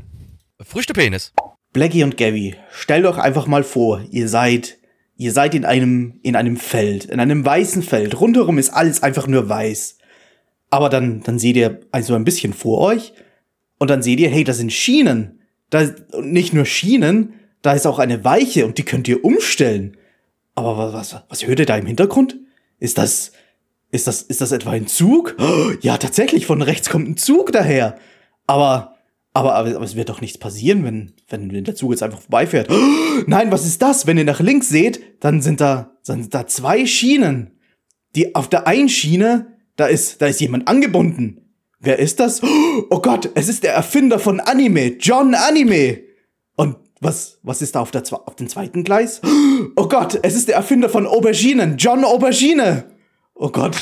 [0.62, 1.32] Früchtepenis.
[1.72, 4.78] Blackie und Gabby, stellt euch einfach mal vor, ihr seid,
[5.16, 8.20] ihr seid in einem, in einem Feld, in einem weißen Feld.
[8.20, 9.98] Rundherum ist alles einfach nur weiß.
[10.70, 13.12] Aber dann, dann seht ihr also ein bisschen vor euch
[13.78, 15.40] und dann seht ihr, hey, das sind Schienen.
[15.70, 19.96] Da, und nicht nur Schienen, da ist auch eine Weiche und die könnt ihr umstellen.
[20.54, 22.38] Aber was, was, was hört ihr da im Hintergrund?
[22.78, 23.32] Ist das,
[23.90, 25.36] ist das, ist das etwa ein Zug?
[25.38, 27.98] Oh, ja, tatsächlich, von rechts kommt ein Zug daher.
[28.46, 28.96] Aber,
[29.32, 32.70] aber, aber, aber es wird doch nichts passieren, wenn, wenn, der Zug jetzt einfach vorbeifährt.
[32.70, 34.06] Oh, nein, was ist das?
[34.06, 37.58] Wenn ihr nach links seht, dann sind da, dann sind da zwei Schienen.
[38.14, 41.40] Die, auf der einen Schiene, da ist, da ist jemand angebunden.
[41.80, 42.40] Wer ist das?
[42.90, 46.03] Oh Gott, es ist der Erfinder von Anime, John Anime.
[47.04, 49.20] Was, was ist da auf, der, auf dem zweiten Gleis?
[49.76, 52.84] Oh Gott, es ist der Erfinder von Auberginen, John Aubergine.
[53.34, 53.76] Oh Gott,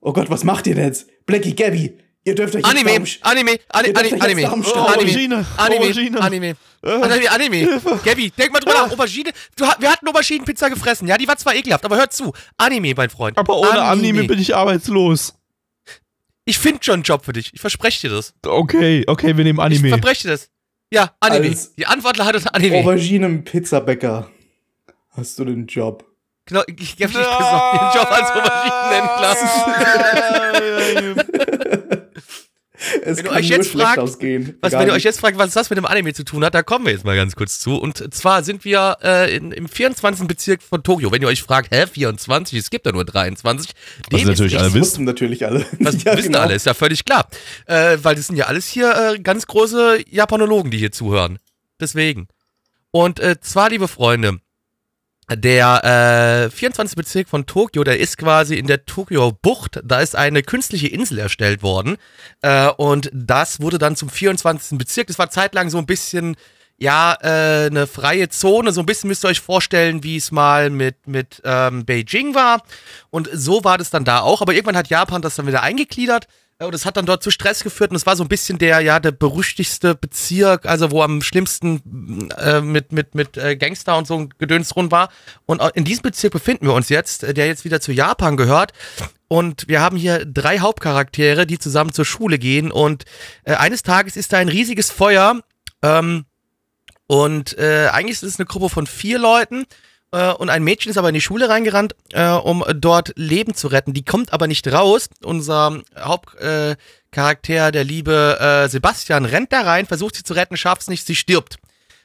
[0.00, 1.06] oh Gott, was macht ihr denn jetzt?
[1.24, 4.22] Blackie, Gabby, ihr dürft euch jetzt Anime, Anime, jetzt Anime, Oh, streiten.
[4.22, 6.20] Anime, Aubergine, Anime, Aubergine.
[6.20, 7.80] Anime, Anime, Anime.
[8.04, 9.30] Gabby, denk mal drüber nach, Aubergine.
[9.56, 12.32] Du, wir hatten Auberginenpizza gefressen, ja, die war zwar ekelhaft, aber hört zu.
[12.58, 13.38] Anime, mein Freund.
[13.38, 15.34] Aber ohne Anime, bin ich arbeitslos.
[16.44, 18.34] Ich finde schon einen Job für dich, ich verspreche dir das.
[18.46, 19.88] Okay, okay, wir nehmen Ich Anime.
[19.90, 20.50] verspreche dir das.
[20.94, 21.48] Ja, Anime.
[21.48, 22.78] Als- Die Antwort lautet Anime.
[22.78, 24.28] Auberginen-Pizzabäcker.
[25.10, 26.04] Hast du den Job?
[26.46, 29.36] Genau, ich gebe dich den Job als Auberginenhändler.
[32.76, 34.58] Es Wenn ihr kann euch jetzt fragt, ausgehen.
[34.60, 36.64] Was, wenn ihr euch jetzt fragt, was das mit dem Anime zu tun hat, da
[36.64, 37.76] kommen wir jetzt mal ganz kurz zu.
[37.76, 40.26] Und zwar sind wir äh, in, im 24.
[40.26, 41.12] Bezirk von Tokio.
[41.12, 42.58] Wenn ihr euch fragt, hä, 24?
[42.58, 43.70] Es gibt ja nur 23.
[44.10, 44.80] Was Dem natürlich alle wisst.
[44.82, 45.64] wussten natürlich alle.
[45.78, 46.40] Das Ja, wissen genau.
[46.40, 47.28] alle, ist ja völlig klar.
[47.66, 51.38] Äh, weil das sind ja alles hier äh, ganz große Japanologen, die hier zuhören.
[51.80, 52.26] Deswegen.
[52.90, 54.38] Und äh, zwar, liebe Freunde,
[55.30, 56.96] der äh, 24.
[56.96, 59.80] Bezirk von Tokio, der ist quasi in der Tokio-Bucht.
[59.84, 61.96] Da ist eine künstliche Insel erstellt worden.
[62.42, 64.78] Äh, und das wurde dann zum 24.
[64.78, 65.06] Bezirk.
[65.06, 66.36] Das war zeitlang so ein bisschen,
[66.76, 68.72] ja, äh, eine freie Zone.
[68.72, 72.62] So ein bisschen müsst ihr euch vorstellen, wie es mal mit, mit ähm, Beijing war.
[73.10, 74.42] Und so war das dann da auch.
[74.42, 76.26] Aber irgendwann hat Japan das dann wieder eingegliedert.
[76.58, 78.80] Und es hat dann dort zu Stress geführt und es war so ein bisschen der,
[78.80, 84.06] ja, der berüchtigste Bezirk, also wo am schlimmsten äh, mit, mit, mit äh, Gangster und
[84.06, 85.10] so ein Gedöns rund war.
[85.46, 88.72] Und in diesem Bezirk befinden wir uns jetzt, äh, der jetzt wieder zu Japan gehört.
[89.26, 92.70] Und wir haben hier drei Hauptcharaktere, die zusammen zur Schule gehen.
[92.70, 93.04] Und
[93.42, 95.40] äh, eines Tages ist da ein riesiges Feuer.
[95.82, 96.24] Ähm,
[97.08, 99.66] und äh, eigentlich ist es eine Gruppe von vier Leuten.
[100.14, 103.68] Äh, und ein Mädchen ist aber in die Schule reingerannt, äh, um dort Leben zu
[103.68, 103.92] retten.
[103.92, 105.08] Die kommt aber nicht raus.
[105.22, 106.76] Unser Hauptcharakter,
[107.10, 111.06] Charakter, der liebe äh, Sebastian, rennt da rein, versucht sie zu retten, schafft es nicht,
[111.06, 111.58] sie stirbt.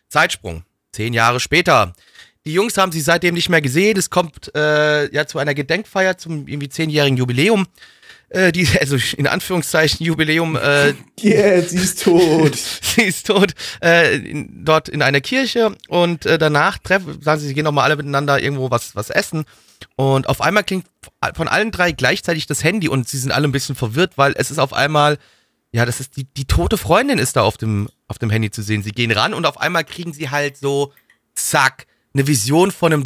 [0.08, 0.64] Zeitsprung.
[0.92, 1.94] Zehn Jahre später.
[2.46, 3.98] Die Jungs haben sie seitdem nicht mehr gesehen.
[3.98, 7.68] Es kommt äh, ja zu einer Gedenkfeier zum irgendwie zehnjährigen Jubiläum.
[8.30, 10.56] Äh, die, also in Anführungszeichen Jubiläum.
[10.56, 12.56] Äh, Yeah, sie ist tot.
[12.82, 17.48] sie ist tot, äh, in, dort in einer Kirche und äh, danach treffen, sagen sie,
[17.48, 19.44] sie gehen nochmal alle miteinander irgendwo was, was essen
[19.96, 20.86] und auf einmal klingt
[21.34, 24.52] von allen drei gleichzeitig das Handy und sie sind alle ein bisschen verwirrt, weil es
[24.52, 25.18] ist auf einmal,
[25.72, 28.62] ja, das ist die, die tote Freundin ist da auf dem, auf dem Handy zu
[28.62, 28.84] sehen.
[28.84, 30.94] Sie gehen ran und auf einmal kriegen sie halt so,
[31.36, 33.04] zack, eine Vision von einem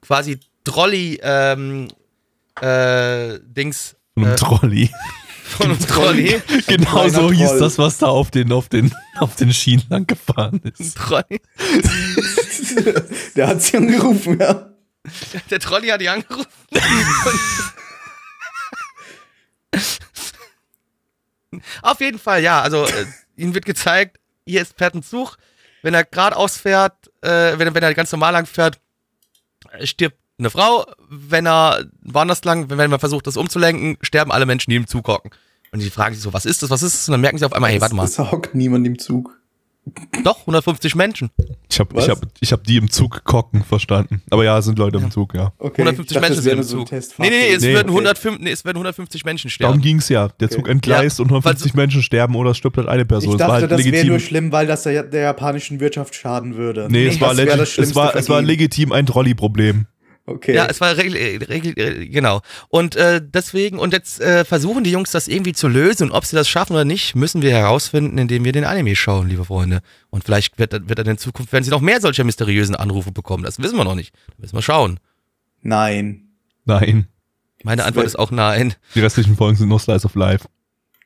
[0.00, 1.88] quasi Trolley, ähm,
[2.60, 4.90] äh, Dings, Ein äh, Trolley.
[5.44, 6.42] von einem Trolley.
[6.66, 7.60] Genau so hieß Troll.
[7.60, 10.96] das, was da auf den, auf den, auf den Schienen lang gefahren ist.
[10.96, 11.40] Trolley.
[13.36, 14.70] Der hat sie angerufen, ja.
[15.50, 16.46] Der Trolley hat die angerufen.
[21.82, 22.60] Auf jeden Fall, ja.
[22.60, 25.36] Also, äh, ihm wird gezeigt, hier ist fährt ein Zug.
[25.82, 28.78] Wenn er geradeaus fährt, äh, wenn, er- wenn er ganz normal lang fährt,
[29.72, 30.84] äh, stirbt eine Frau.
[31.08, 35.08] Wenn er woanders lang, wenn, man versucht, das umzulenken, sterben alle Menschen, die im Zug
[35.08, 35.30] hocken.
[35.72, 37.08] Und die fragen sich so, was ist das, was ist das?
[37.08, 39.36] Und dann merken sie auf einmal, hey, warte mal, Es hockt niemand im Zug.
[40.24, 41.30] doch, 150 Menschen.
[41.70, 44.22] Ich habe ich hab, ich hab die im Zug kocken verstanden.
[44.30, 45.52] Aber ja, es sind Leute im Zug, ja.
[45.58, 46.88] Okay, 150 ich dachte, Menschen das sind im so Zug.
[46.88, 47.32] Testfahrzeug.
[47.32, 47.98] Nee, nee, nee, es, Nee, werden okay.
[47.98, 49.82] 105, nee, es werden 150 Menschen Darum sterben.
[49.82, 50.28] ging's ja.
[50.28, 53.28] Der Zug entgleist und 150 Menschen sterben oder es stirbt halt eine Person.
[53.28, 54.08] Ich es war dachte, halt das wäre legitim.
[54.08, 56.88] nur schlimm, weil das der, der japanischen Wirtschaft schaden würde.
[56.90, 59.86] nee, es war, das legit, das es, war, es war legitim ein Trolley-Problem.
[60.28, 60.54] Okay.
[60.56, 62.40] Ja, es war regel, regel, regel, genau.
[62.68, 66.08] Und äh, deswegen, und jetzt äh, versuchen die Jungs das irgendwie zu lösen.
[66.10, 69.28] Und ob sie das schaffen oder nicht, müssen wir herausfinden, indem wir den Anime schauen,
[69.28, 69.82] liebe Freunde.
[70.10, 73.44] Und vielleicht wird, wird dann in Zukunft, werden sie noch mehr solcher mysteriösen Anrufe bekommen.
[73.44, 74.12] Das wissen wir noch nicht.
[74.26, 74.98] Da müssen wir schauen.
[75.62, 76.28] Nein.
[76.64, 77.06] Nein.
[77.62, 78.74] Meine Das Antwort ist auch nein.
[78.96, 80.46] Die restlichen Folgen sind nur Slice of Life.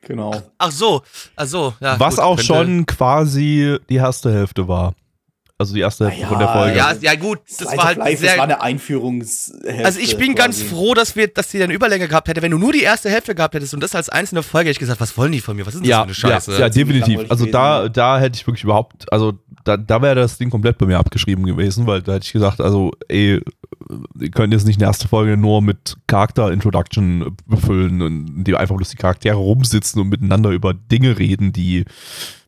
[0.01, 0.41] Genau.
[0.57, 1.03] Ach so,
[1.35, 1.99] ach so, ja.
[1.99, 4.95] Was gut, auch könnte- schon quasi die erste Hälfte war.
[5.61, 6.77] Also die erste Hälfte ja, von der Folge.
[6.77, 9.85] Ja, ja gut, das Slice war of halt Life, sehr, das war eine Einführungshälfte.
[9.85, 12.41] Also ich bin ganz froh, dass wir, dass die eine Überlänge gehabt hätte.
[12.41, 14.79] Wenn du nur die erste Hälfte gehabt hättest und das als einzelne Folge, hätte ich
[14.79, 15.65] gesagt, was wollen die von mir?
[15.67, 16.51] Was ist denn das Ja, für eine Scheiße?
[16.53, 17.29] ja, ja, definitiv.
[17.29, 20.87] Also da, da hätte ich wirklich überhaupt, also da, da wäre das Ding komplett bei
[20.87, 23.39] mir abgeschrieben gewesen, weil da hätte ich gesagt, also ey,
[24.19, 28.75] ihr könnt jetzt nicht eine erste Folge nur mit Charakter-Introduction befüllen und in dem einfach
[28.75, 31.85] bloß die Charaktere rumsitzen und miteinander über Dinge reden, die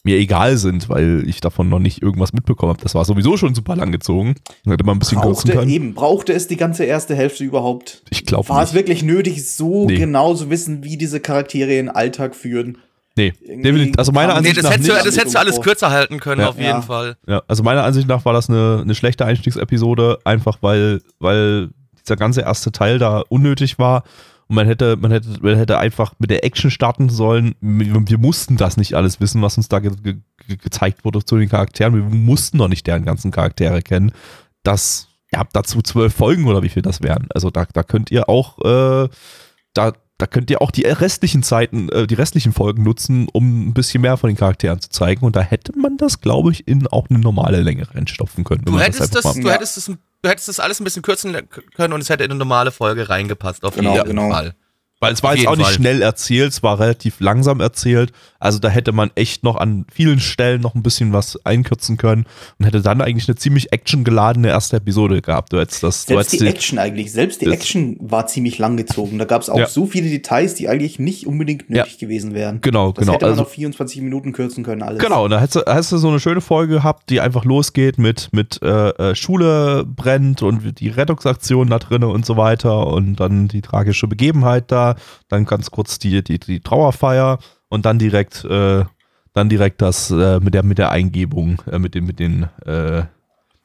[0.06, 2.84] mir egal sind, weil ich davon noch nicht irgendwas mitbekommen habe.
[2.84, 4.36] Das war sowieso schon super lang gezogen.
[4.66, 5.70] Dann hätte man ein bisschen Brauchte, können.
[5.70, 8.04] eben, brauchte es die ganze erste Hälfte überhaupt?
[8.10, 8.80] Ich glaube War es nicht.
[8.82, 9.96] wirklich nötig, so Nee.
[9.96, 12.80] genau zu wissen, wie diese Charaktere ihren Alltag führen?
[13.16, 13.94] Nee, Irgendwie.
[13.96, 15.06] Also meiner kam- nee, Ansicht das nach hättest, du, nicht.
[15.06, 16.50] das hättest du alles kürzer halten können, Ja.
[16.50, 16.82] auf jeden Ja.
[16.82, 17.16] Fall.
[17.28, 21.70] Ja, also meiner Ansicht nach war das eine, eine schlechte Einstiegsepisode, einfach weil, weil
[22.04, 24.04] dieser ganze erste Teil da unnötig war.
[24.48, 27.56] Und man hätte, man hätte, man hätte einfach mit der Action starten sollen.
[27.62, 31.38] Wir, mussten das nicht alles wissen, was uns da ge ge ge gezeigt wurde zu
[31.38, 31.96] den Charakteren.
[31.96, 34.12] Wir mussten doch nicht deren ganzen Charaktere kennen.
[34.64, 37.28] Das, ja, dazu zwölf Folgen oder wie viel das wären.
[37.34, 39.10] Also da, da könnt ihr auch, äh,
[39.74, 43.74] da, da könnt ihr auch die restlichen Zeiten, äh, die restlichen Folgen nutzen, um ein
[43.74, 45.26] bisschen mehr von den Charakteren zu zeigen.
[45.26, 48.64] Und da hätte man das, glaube ich, in auch eine normale Länge reinstopfen können.
[48.64, 49.54] Du hättest das, mal- du Ja.
[49.56, 51.36] hättest das, du hättest das alles ein bisschen kürzen
[51.76, 54.30] können und es hätte in eine normale Folge reingepasst, auf Genau, jeden genau.
[54.30, 54.56] Fall.
[55.04, 55.74] Weil es war Auf jetzt auch nicht Fall.
[55.76, 58.12] schnell erzählt, es war relativ langsam erzählt.
[58.40, 62.26] Also da hätte man echt noch an vielen Stellen noch ein bisschen was einkürzen können
[62.60, 65.54] und hätte dann eigentlich eine ziemlich actiongeladene erste Episode gehabt.
[65.54, 68.58] Du hättest das, du Selbst hättest die die- Action eigentlich, selbst die Action war ziemlich
[68.58, 69.18] lang gezogen.
[69.18, 69.68] Da gab es auch Ja.
[69.68, 71.84] so viele Details, die eigentlich nicht unbedingt Ja.
[71.84, 72.60] nötig gewesen wären.
[72.62, 73.14] Genau, Das genau.
[73.14, 75.00] hätte man Also auf 24 Minuten kürzen können, alles.
[75.02, 77.98] Genau, und da hast du, hast du so eine schöne Folge gehabt, die einfach losgeht
[77.98, 83.16] mit, mit äh, äh, Schule brennt und die Rettungsaktion da drinne und so weiter und
[83.16, 84.93] dann die tragische Begebenheit da,
[85.30, 88.84] dann ganz kurz die, die, die Trauerfeier und dann direkt, äh,
[89.34, 93.04] dann direkt das äh, mit der mit der Eingebung, äh, mit den, mit den äh,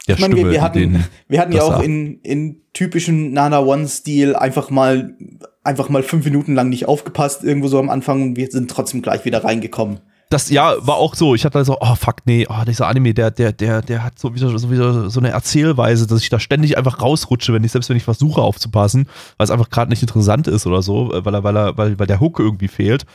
[0.09, 3.31] der Ich meine, wir, Stimme, wir hatten, den, wir hatten ja auch in, in typischen
[3.33, 5.15] Nana One-Stil einfach mal,
[5.63, 9.01] einfach mal fünf Minuten lang nicht aufgepasst, irgendwo so am Anfang und wir sind trotzdem
[9.01, 9.99] gleich wieder reingekommen.
[10.31, 11.33] Das ja war auch so.
[11.33, 14.35] Ich hatte so, oh fuck, nee, oh, dieser Anime, der, der, der, der hat so
[14.35, 17.89] wieder, so wieder so eine Erzählweise, dass ich da ständig einfach rausrutsche, wenn ich, selbst
[17.89, 21.33] wenn ich versuche aufzupassen, weil es einfach gerade nicht interessant ist oder so, äh, weil
[21.33, 23.05] er, weil er, weil, weil der Hook irgendwie fehlt.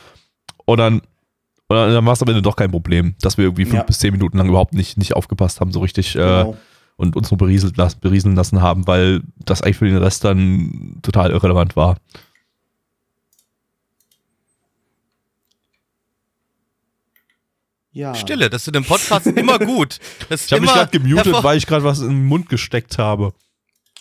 [0.65, 0.95] Und dann,
[1.67, 3.83] und dann, war es am Ende doch kein Problem, dass wir irgendwie fünf Ja.
[3.83, 6.57] bis zehn Minuten lang überhaupt nicht, nicht aufgepasst haben, so richtig äh, Genau.
[6.97, 11.31] und uns nur berieselt, berieseln lassen haben, weil das eigentlich für den Rest dann total
[11.31, 11.95] irrelevant war.
[17.95, 18.13] Ja.
[18.13, 19.99] Stille, das ist in dem Podcast immer gut.
[20.29, 23.33] Ich habe mich gerade gemutet, hervor- weil ich gerade was in den Mund gesteckt habe.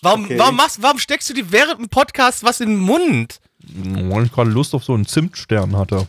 [0.03, 0.37] Warum, Okay.
[0.39, 3.41] warum, machst, warum steckst du dir während dem Podcast was in den Mund?
[3.63, 6.09] Weil ich gerade Lust auf so einen Zimtstern hatte.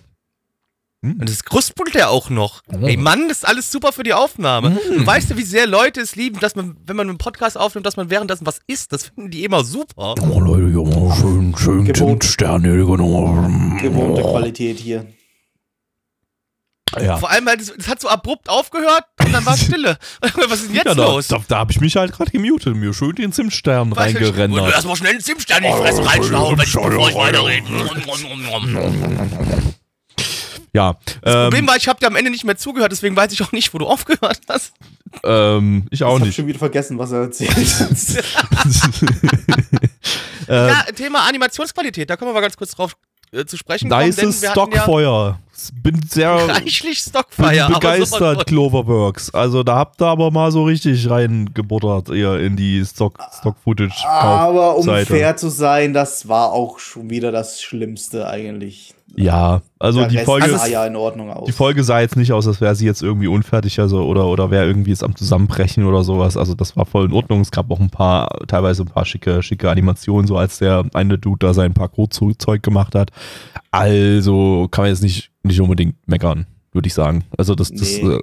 [1.04, 2.63] Und das kruspelt ja auch noch.
[2.74, 2.78] Oh.
[2.88, 4.80] Ey Mann, das ist alles super für die Aufnahme.
[4.89, 7.86] Und weißt du, wie sehr Leute es lieben, dass man, wenn man einen Podcast aufnimmt,
[7.86, 8.91] dass man währenddessen was isst?
[8.91, 10.15] Das finden die immer super.
[10.19, 13.78] Oh Leute, mal schön, schön genommen.
[13.78, 15.06] Gewohnte Qualität hier.
[17.03, 17.17] Ja.
[17.17, 19.97] Vor allem, weil das, das hat so abrupt aufgehört und dann war Stille.
[20.21, 21.27] was ist denn jetzt ja, da, los?
[21.27, 24.73] da, da habe ich mich halt gerade gemutet und mir schön den Zimtstern ich- reingerendert.
[24.73, 27.63] Erstmal schnell einen Zimtstern in die Fresse Oh, reinschlauen, wenn ich, bevor ich weiterrede.
[30.73, 33.31] Ja, Das ähm, Problem war, ich habe dir am Ende nicht mehr zugehört, deswegen weiß
[33.31, 34.73] ich auch nicht, wo du aufgehört hast.
[35.23, 36.36] ähm, ich auch ich habe nicht.
[36.36, 37.58] schon wieder vergessen, was er erzählt.
[37.58, 38.21] äh,
[40.67, 42.95] Ja, Thema Animationsqualität, da können wir mal ganz kurz drauf
[43.31, 44.01] äh, zu sprechen kommen.
[44.01, 45.39] nice denn wir hatten Stockfeuer.
[45.81, 47.65] Bin sehr Ja reichlich bin Stockfire.
[47.65, 49.33] aber begeistert, Cloverworks.
[49.33, 54.05] Also da habt ihr aber mal so richtig reingebuttert, ihr in die Stock, Stock-Footage.
[54.05, 58.94] Aber um fair zu sein, das war auch schon wieder das Schlimmste eigentlich.
[59.17, 61.45] Ja, also Der die Rest Folge, sah ja in Ordnung aus.
[61.45, 64.51] die Folge sah jetzt nicht aus, als wäre sie jetzt irgendwie unfertig also, oder, oder
[64.51, 66.36] wäre irgendwie jetzt am Zusammenbrechen oder sowas.
[66.36, 67.39] Also das war voll in Ordnung.
[67.41, 71.17] Es gab auch ein paar, teilweise ein paar schicke, schicke Animationen, so als der eine
[71.17, 73.12] Dude da sein Parkour-Zeug gemacht hat.
[73.71, 77.23] Also kann man jetzt nicht, nicht unbedingt meckern, würde ich sagen.
[77.38, 78.19] Also das, das, Nee.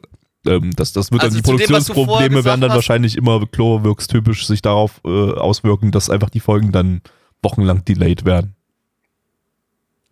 [0.47, 3.45] äh, ähm, das, das wird Also dann, die dem, Produktionsprobleme werden dann hast- wahrscheinlich immer
[3.47, 7.01] Cloverworks typisch sich darauf äh, auswirken, dass einfach die Folgen dann
[7.43, 8.55] wochenlang delayed werden.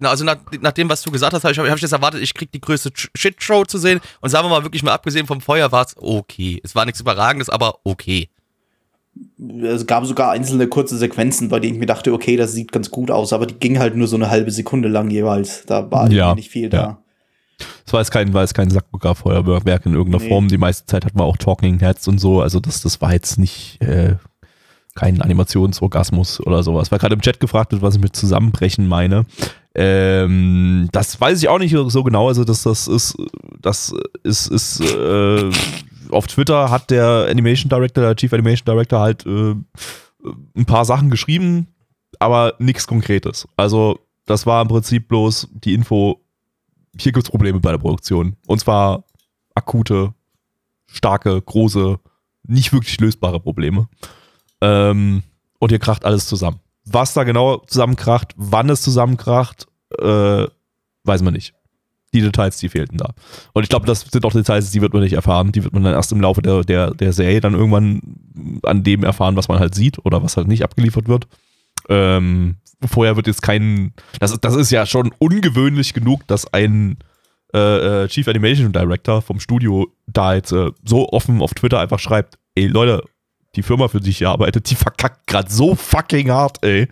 [0.09, 2.33] Also nach, nach dem, was du gesagt hast, habe ich, hab ich jetzt erwartet, ich
[2.35, 4.01] krieg die größte Shitshow zu sehen.
[4.21, 6.61] Und sagen wir mal wirklich mal abgesehen vom Feuer war es okay.
[6.65, 8.29] Es war nichts Überragendes, aber okay.
[9.63, 12.91] Es gab sogar einzelne kurze Sequenzen, bei denen ich mir dachte, okay, das sieht ganz
[12.91, 15.65] gut aus, aber die ging halt nur so eine halbe Sekunde lang jeweils.
[15.67, 16.69] Da war Ja, nicht viel ja.
[16.69, 17.03] da.
[17.85, 20.31] Es war jetzt kein, war jetzt kein Sackburger-Feuerwerk in irgendeiner Nee.
[20.31, 20.49] Form.
[20.49, 22.41] Die meiste Zeit hatten wir auch Talking Heads und so.
[22.41, 24.15] Also das, das war jetzt nicht äh,
[25.01, 26.93] kein Animationsorgasmus oder sowas.
[26.93, 29.25] Weil gerade im Chat gefragt wird, was ich mit Zusammenbrechen meine.
[29.75, 32.29] Ähm, das weiß ich auch nicht so genau.
[32.29, 33.17] Also das, das ist,
[33.61, 35.51] das ist, ist äh,
[36.11, 39.55] auf Twitter hat der Animation Director, der Chief Animation Director halt äh,
[40.55, 41.69] ein paar Sachen geschrieben,
[42.19, 43.49] aber nichts Konkretes.
[43.57, 46.21] Also das war im Prinzip bloß die Info,
[46.99, 48.37] hier gibt es Probleme bei der Produktion.
[48.47, 49.05] Und zwar
[49.55, 50.13] akute,
[50.87, 51.99] starke, große,
[52.43, 53.89] nicht wirklich lösbare Probleme.
[54.61, 55.23] Ähm,
[55.59, 56.61] und hier kracht alles zusammen.
[56.85, 59.67] Was da genau zusammenkracht, wann es zusammenkracht,
[59.99, 60.47] äh,
[61.05, 61.55] weiß man nicht.
[62.13, 63.11] Die Details, die fehlten da.
[63.53, 65.53] Und ich glaube, das sind auch Details, die wird man nicht erfahren.
[65.53, 68.01] Die wird man dann erst im Laufe der, der, der Serie dann irgendwann
[68.65, 71.29] an dem erfahren, was man halt sieht oder was halt nicht abgeliefert wird.
[71.89, 73.93] Ähm, vorher wird jetzt kein.
[74.19, 76.99] Das, ist- das ist ja schon ungewöhnlich genug, dass ein
[77.55, 81.99] äh, äh, Chief Animation Director vom Studio da jetzt äh, so offen auf Twitter einfach
[82.01, 83.05] schreibt: Ey Leute,
[83.57, 86.89] die Firma, für die ich hier arbeite, die verkackt gerade so fucking hart, ey.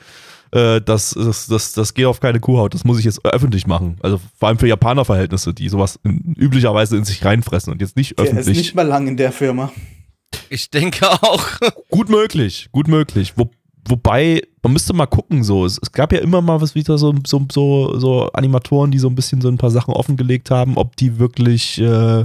[0.51, 2.75] Äh, das, das, das, das geht auf keine Kuhhaut.
[2.75, 3.97] Das muss ich jetzt öffentlich machen.
[4.03, 8.19] Also vor allem für Japaner-Verhältnisse, die sowas in, üblicherweise in sich reinfressen und jetzt nicht
[8.19, 8.57] Der ist öffentlich.
[8.59, 9.71] nicht mal lang in der Firma.
[10.49, 11.45] Ich denke auch.
[11.91, 13.35] Gut möglich, gut möglich.
[13.37, 13.51] Wo,
[13.87, 15.65] wobei, man müsste mal gucken, so.
[15.65, 19.09] Es, es gab ja immer mal was wieder so, so, so, so Animatoren, die so
[19.09, 22.25] ein bisschen so ein paar Sachen offengelegt haben, ob die wirklich, äh,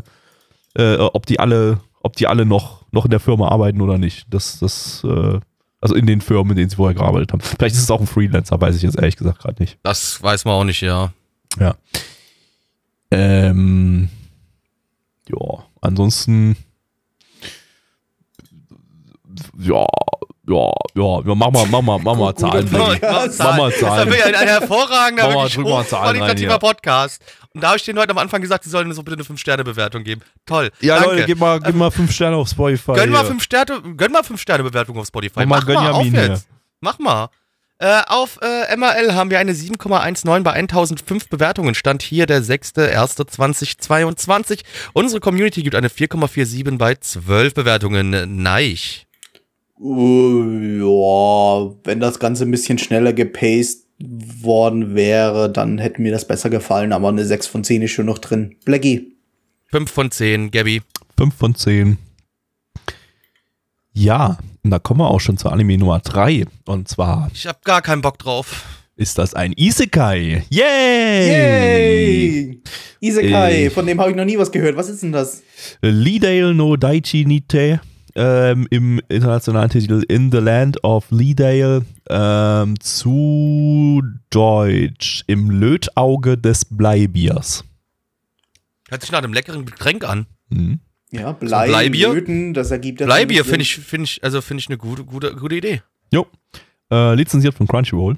[0.75, 4.27] äh, ob die alle, ob die alle noch, noch in der Firma arbeiten oder nicht.
[4.29, 5.39] Das, das, äh,
[5.81, 7.41] also in den Firmen, in denen sie vorher gearbeitet haben.
[7.41, 9.79] Vielleicht ist es auch ein Freelancer, weiß ich jetzt ehrlich gesagt gerade nicht.
[9.83, 11.11] Das weiß man auch nicht, ja.
[11.59, 11.75] Ja.
[13.11, 14.09] Ähm,
[15.27, 16.55] ja, ansonsten.
[19.57, 19.85] Ja,
[20.47, 22.69] ja, ja, ja, mach mal, mach mal, mach mal Zahlen.
[22.69, 23.39] Podcast.
[23.39, 24.09] Mach mal Das ist Zahlen.
[24.09, 25.65] wirklich ein, ein hervorragender, Mach wirklich Zahlen
[26.19, 26.59] hochqualitativer.
[26.59, 27.21] Podcast.
[27.53, 30.03] Und da habe ich denen heute am Anfang gesagt, sie sollen so bitte eine 5-Sterne-Bewertung
[30.03, 30.21] geben.
[30.45, 30.71] Toll.
[30.81, 31.09] Ja, Danke.
[31.11, 32.93] Leute, gib mal, gib mal fünf Sterne auf Spotify.
[32.93, 33.27] Gönn mal hier.
[33.27, 35.45] 5 Sterne, gönn mal 5 Sterne Bewertung auf Spotify.
[35.45, 36.47] Mach mal Mach mal, auf jetzt.
[36.81, 37.29] Mach mal.
[37.79, 41.75] Äh, auf äh, MRL haben wir eine 7,19 bei 1005 Bewertungen.
[41.75, 44.61] Stand hier der 6.1.2022.
[44.93, 48.41] Unsere Community gibt eine 4,47 bei 12 Bewertungen.
[48.41, 49.05] Neich.
[49.83, 50.43] Uh,
[50.79, 56.49] ja, wenn das Ganze ein bisschen schneller gepaced worden wäre, dann hätte mir das besser
[56.49, 58.55] gefallen, aber eine 6 von 10 ist schon noch drin.
[58.63, 59.17] Blackie.
[59.71, 60.81] 5 von 10, Gabby.
[61.17, 61.97] Fünf von zehn.
[63.93, 66.45] Ja, und da kommen wir auch schon zur Anime Nummer drei.
[66.65, 68.65] Und zwar Ich hab gar keinen Bock drauf.
[68.95, 70.43] ist das ein Isekai.
[70.49, 71.27] Yay!
[71.29, 72.61] Yay!
[72.99, 73.69] Isekai, Äh.
[73.69, 74.75] von dem habe ich noch nie was gehört.
[74.75, 75.43] Was ist denn das?
[75.81, 77.79] Lidale no Daichi Nite
[78.15, 86.65] ähm, im internationalen Titel In the Land of Lidale ähm, zu Deutsch im Lötauge des
[86.65, 87.63] Bleibiers.
[88.89, 90.25] Hört sich nach einem leckeren Getränk an.
[90.51, 90.79] Hm.
[91.11, 92.13] Ja, Blei, Bleibier?
[92.13, 95.35] Löten, das ergibt ja Bleibier finde ich, finde ich, also finde ich eine gute, gute,
[95.35, 95.81] gute Idee.
[96.11, 96.27] Jo.
[96.91, 98.17] Äh, lizenziert von Crunchyroll.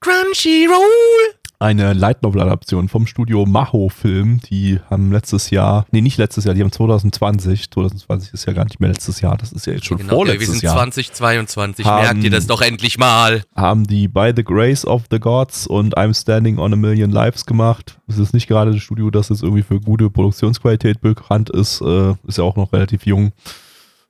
[0.00, 1.34] Crunchyroll.
[1.60, 4.38] Eine Light Novel Adaption vom Studio Maho Film.
[4.48, 7.68] Die haben letztes Jahr, nee, nicht letztes Jahr, die haben 2020.
[7.72, 10.18] 2020 ist ja gar nicht mehr letztes Jahr, das ist ja jetzt schon Genau, ja,
[10.18, 10.76] wir vorletztes sind Jahr.
[10.76, 11.84] 2022.
[11.84, 13.42] Haben- Merkt ihr das doch endlich mal.
[13.56, 17.44] haben die By the Grace of the Gods und I'm Standing on a Million Lives
[17.44, 17.98] gemacht.
[18.06, 21.80] Es ist nicht gerade das Studio, das jetzt irgendwie für gute Produktionsqualität bekannt ist.
[21.80, 23.32] Äh, ist ja auch noch relativ jung.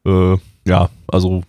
[0.05, 1.43] Äh, ja, also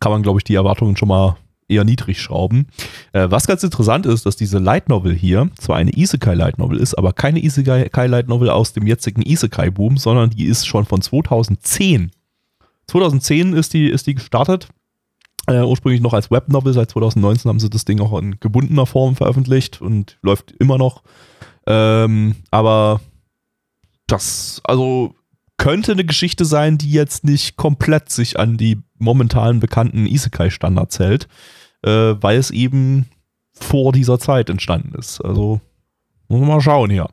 [0.00, 1.36] kann man, glaube ich, die Erwartungen schon mal
[1.68, 2.66] eher niedrig schrauben.
[3.12, 6.78] Äh, was ganz interessant ist, dass diese Light Novel hier zwar eine Isekai Light Novel
[6.78, 11.00] ist, aber keine Isekai Light Novel aus dem jetzigen Isekai-Boom, sondern die ist schon von
[11.00, 12.10] 2010.
[12.86, 14.68] 2010 ist die, ist die gestartet.
[15.46, 19.14] Äh, ursprünglich noch als Webnovel, seit 2019 haben sie das Ding auch in gebundener Form
[19.14, 21.02] veröffentlicht und läuft immer noch.
[21.66, 23.00] Ähm, aber
[24.06, 25.14] das, also
[25.56, 31.28] könnte eine Geschichte sein, die jetzt nicht komplett sich an die momentan bekannten Isekai-Standards hält,
[31.82, 31.90] äh,
[32.20, 33.06] weil es eben
[33.52, 35.20] vor dieser Zeit entstanden ist.
[35.20, 35.60] Also
[36.28, 37.06] muss man mal schauen hier.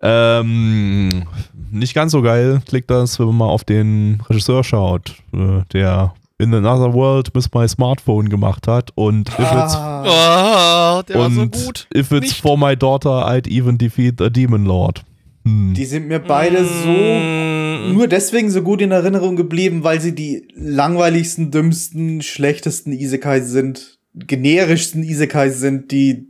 [0.00, 1.24] Ähm,
[1.70, 6.12] nicht ganz so geil klickt das, wenn man mal auf den Regisseur schaut, äh, der
[6.38, 11.30] In Another World Miss My Smartphone gemacht hat und if it's, Ah, Oh, der war
[11.30, 11.86] so und gut.
[11.94, 15.02] if it's for my daughter, I'd even defeat a Demon Lord.
[15.44, 15.74] Hm.
[15.74, 17.94] die sind mir beide so Mm.
[17.94, 23.98] nur deswegen so gut in Erinnerung geblieben, weil sie die langweiligsten, dümmsten, schlechtesten Isekais sind,
[24.14, 26.28] generischsten Isekais sind, die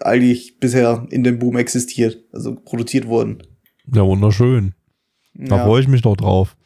[0.00, 3.42] eigentlich bisher in dem Boom existiert, also produziert wurden.
[3.94, 4.72] Ja, wunderschön.
[5.34, 5.64] Da Ja.
[5.64, 6.56] freue ich mich doch drauf.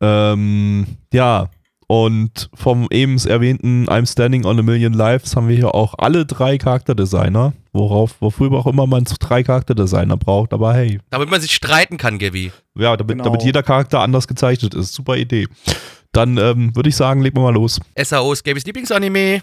[0.00, 1.50] Ähm, ja,
[1.90, 6.26] Und vom eben erwähnten I'm Standing on a Million Lives haben wir hier auch alle
[6.26, 11.00] drei Charakterdesigner, worauf, wofür auch immer man drei Charakterdesigner braucht, aber hey.
[11.08, 12.52] Damit man sich streiten kann, Gaby.
[12.74, 13.24] Ja, damit, Genau.
[13.24, 14.92] damit jeder Charakter anders gezeichnet ist.
[14.92, 15.48] Super Idee.
[16.12, 17.80] Dann ähm, würde ich sagen, legen wir mal los.
[17.98, 19.42] SAO ist Gabys Lieblingsanime.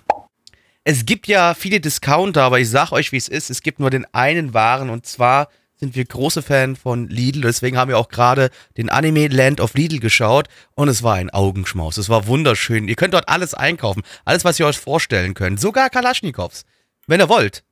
[0.83, 3.49] Es gibt ja viele Discounter, aber ich sag euch, wie es ist.
[3.49, 7.41] Es gibt nur den einen Waren und zwar sind wir große Fan von Lidl.
[7.41, 11.29] Deswegen haben wir auch gerade den Anime Land of Lidl geschaut und es war ein
[11.29, 11.97] Augenschmaus.
[11.97, 12.87] Es war wunderschön.
[12.87, 14.03] Ihr könnt dort alles einkaufen.
[14.23, 15.59] Alles, was ihr euch vorstellen könnt.
[15.59, 16.65] Sogar Kalaschnikows.
[17.07, 17.63] Wenn ihr wollt.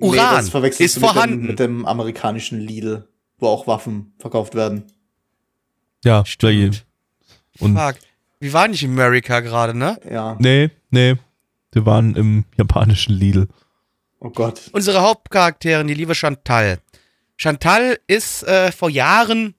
[0.00, 1.40] Uran das verwechselst ist du mit vorhanden.
[1.40, 4.84] Dem, mit dem amerikanischen Lidl, wo auch Waffen verkauft werden.
[6.04, 6.86] Ja, Stimmt.
[7.58, 7.96] Und Fuck.
[8.40, 10.00] Wie war nicht America gerade, ne?
[10.10, 10.36] Ja.
[10.40, 11.16] nee, nee.
[11.70, 13.48] Wir waren im japanischen Lidl.
[14.18, 14.70] Oh Gott.
[14.72, 16.78] unsere Hauptcharakterin, die liebe Chantal.
[17.42, 19.54] Chantal ist äh, vor Jahren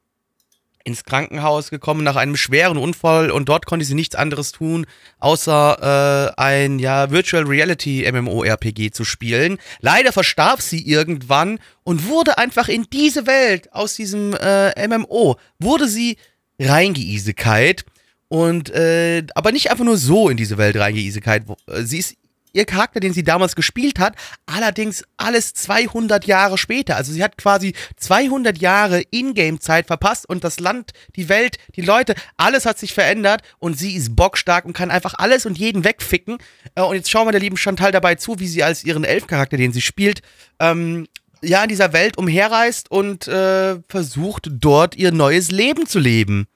[0.85, 4.85] ins Krankenhaus gekommen nach einem schweren Unfall und dort konnte sie nichts anderes tun,
[5.19, 9.57] außer äh, ein ja Virtual Reality MMORPG zu spielen.
[9.81, 15.87] Leider verstarb sie irgendwann und wurde einfach in diese Welt aus diesem äh, MMO wurde
[15.89, 16.15] sie
[16.59, 17.83] reingeisekait
[18.29, 21.43] und äh, aber nicht einfach nur so in diese Welt reingeisekait.
[21.47, 22.15] Wo- äh, Sie ist
[22.53, 26.95] ihr Charakter, den sie damals gespielt hat, allerdings alles 200 Jahre später.
[26.95, 32.15] Also sie hat quasi 200 Jahre Ingame-Zeit verpasst und das Land, die Welt, die Leute,
[32.37, 36.37] alles hat sich verändert und sie ist bockstark und kann einfach alles und jeden wegficken.
[36.75, 39.57] Äh, und jetzt schauen wir der lieben Chantal dabei zu, wie sie als ihren Elfcharakter,
[39.57, 40.21] den sie spielt,
[40.59, 41.07] ähm,
[41.41, 46.47] ja, in dieser Welt umherreist und äh, versucht, dort ihr neues Leben zu leben.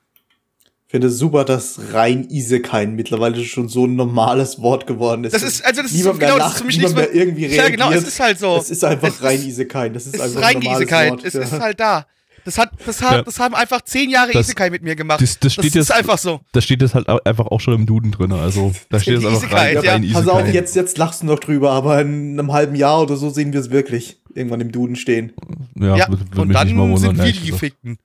[0.88, 5.34] Ich finde es super, dass rein Isekai mittlerweile schon so ein normales Wort geworden ist.
[5.34, 7.14] Das ist, also das ist niemand genau, mehr das ist lacht, für mich niemand nichts
[7.14, 7.72] mehr irgendwie Ja, reagiert.
[7.74, 8.56] genau, es ist halt so.
[8.58, 9.90] Es ist einfach Es rein ist- Isekai.
[9.90, 11.10] Das ist Es ist einfach rein ein normales Isekai.
[11.10, 11.26] Wort.
[11.26, 11.42] Es ja.
[11.42, 12.06] ist halt da.
[12.46, 13.22] Das hat, das hat, Ja.
[13.24, 15.22] das haben einfach zehn Jahre Das- Isekai mit mir gemacht.
[15.22, 16.40] das- das steht ist jetzt- einfach so.
[16.54, 18.32] Das steht jetzt halt einfach auch schon im Duden drin.
[18.32, 19.92] Also da steht jetzt einfach Isekai, rein, ja.
[19.92, 20.54] rein Pass auf, Isekai.
[20.56, 23.60] jetzt, jetzt lachst du noch drüber, aber in einem halben Jahr oder so sehen wir
[23.60, 25.34] es wirklich irgendwann im Duden stehen.
[25.78, 27.52] Ja, Ja, würd- würd und dann nicht sind wir die.
[27.52, 27.98] Gefickten.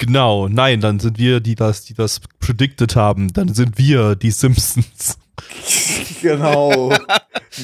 [0.00, 3.34] Genau, nein, dann sind wir, die das, die das predicted haben.
[3.34, 5.18] Dann sind wir die Simpsons.
[6.22, 6.92] Genau.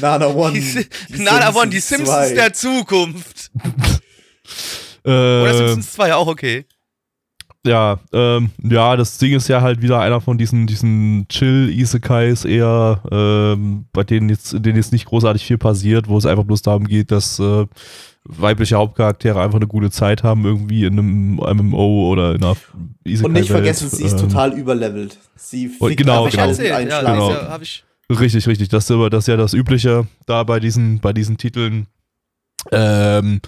[0.00, 0.54] Nana One.
[0.54, 2.34] Die, Si- Nana One, die Simpsons 2.
[2.34, 3.50] der Zukunft.
[5.04, 6.64] Oder Simpsons 2, auch okay.
[7.66, 13.02] Ja, ähm, ja, das Ding ist ja halt wieder einer von diesen, diesen Chill-Isekais eher,
[13.10, 16.62] ähm, bei denen jetzt, in denen jetzt nicht großartig viel passiert, wo es einfach bloß
[16.62, 17.66] darum geht, dass äh,
[18.24, 22.56] weibliche Hauptcharaktere einfach eine gute Zeit haben, irgendwie in einem MMO oder in einer
[23.04, 23.26] Isekai.
[23.26, 25.18] Und nicht vergessen, sie ist total überlevelt.
[25.36, 26.44] Sie Und fickt genau, einfach genau.
[26.44, 26.80] alles ja.
[26.80, 27.30] Genau.
[27.30, 27.58] ja.
[28.08, 28.68] Richtig, richtig.
[28.68, 31.86] Das ist, aber- das ist ja das Übliche da bei diesen, bei diesen Titeln.
[32.72, 33.40] Ähm,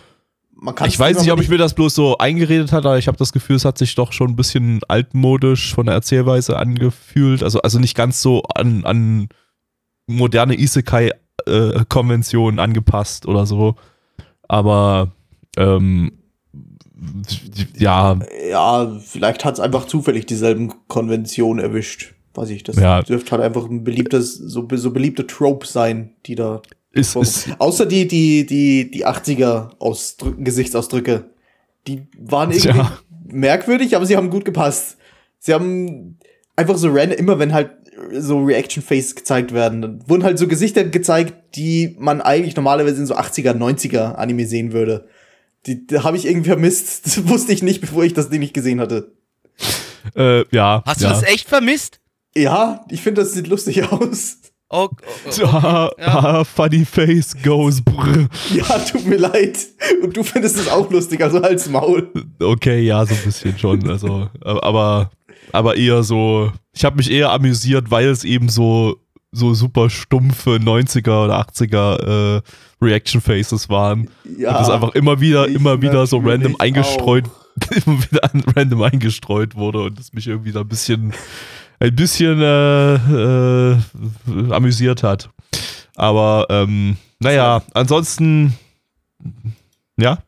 [0.87, 3.33] ich weiß nicht, ob ich mir das bloß so eingeredet hatte, aber ich habe das
[3.33, 7.43] Gefühl, es hat sich doch schon ein bisschen altmodisch von der Erzählweise angefühlt.
[7.43, 9.29] Also, also nicht ganz so an, an
[10.07, 13.77] moderne Isekai-Konventionen angepasst oder so.
[14.49, 15.13] Aber
[15.57, 16.13] ähm,
[17.77, 18.19] ja,
[18.51, 22.15] Ja, vielleicht hat es einfach zufällig dieselben Konventionen erwischt.
[22.35, 23.03] Weiß ich, das Ja.
[23.03, 26.63] dürfte halt einfach ein beliebtes, so, so beliebte Trope sein, die da.
[26.93, 31.31] Ist, ist Außer die, die, die, die 80er Ausdrü Gesichtsausdrücke.
[31.87, 32.99] Die waren irgendwie Ja.
[33.27, 34.97] merkwürdig, aber sie haben gut gepasst.
[35.39, 36.19] Sie haben
[36.57, 37.71] einfach so random, immer wenn halt
[38.13, 43.07] so Reaction-Face gezeigt werden, dann wurden halt so Gesichter gezeigt, die man eigentlich normalerweise in
[43.07, 45.09] so 80er, 90er Anime sehen würde.
[45.67, 47.03] Die, die habe ich irgendwie vermisst.
[47.05, 49.13] Das wusste ich nicht, bevor ich das Ding nicht gesehen hatte.
[50.15, 50.83] äh, ja.
[50.87, 51.09] Hast ja.
[51.09, 52.01] du das echt vermisst?
[52.37, 54.39] Ja, ich finde, das sieht lustig aus.
[54.71, 58.29] Oh, oh, oh, Ah, ah, funny face goes brr.
[58.55, 59.59] Ja, tut mir leid.
[60.03, 62.11] Und du findest es auch lustig, also halt's Maul.
[62.41, 63.89] Okay, ja, so ein bisschen schon.
[63.89, 65.11] Also, aber,
[65.53, 66.53] aber eher so.
[66.75, 68.99] Ich habe mich eher amüsiert, weil es eben so
[69.33, 72.43] so super stumpfe 90er oder 80er äh,
[72.81, 74.09] Reaction Faces waren.
[74.39, 74.51] Ja.
[74.53, 77.25] und das einfach immer wieder, ich immer wieder so random eingestreut,
[77.87, 81.13] immer wieder an, random eingestreut wurde und das mich irgendwie da ein bisschen,
[81.81, 83.77] ein bisschen äh, äh,
[84.51, 85.31] amüsiert hat.
[85.97, 88.55] Aber ähm, naja, ansonsten,
[89.99, 90.19] ja,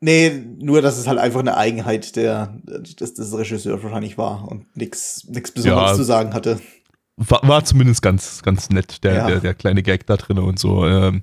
[0.00, 4.76] Nee, nur, dass es halt einfach eine Eigenheit der, des, des Regisseurs wahrscheinlich war und
[4.76, 5.94] nix Besonderes Ja.
[5.94, 6.60] zu sagen hatte.
[7.16, 9.26] War, war zumindest ganz, ganz nett, der, Ja.
[9.28, 10.84] der, der kleine Gag da drin und so.
[10.84, 11.22] Ähm,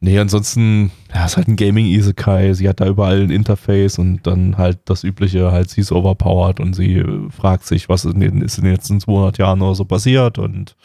[0.00, 2.52] nee, ansonsten, ja, ist halt ein Gaming-Isekai.
[2.52, 6.60] Sie hat da überall ein Interface und dann halt das Übliche, halt, sie ist overpowered
[6.60, 9.74] und sie äh, fragt sich, was in den, ist in den letzten 200 Jahren oder
[9.74, 10.76] so passiert und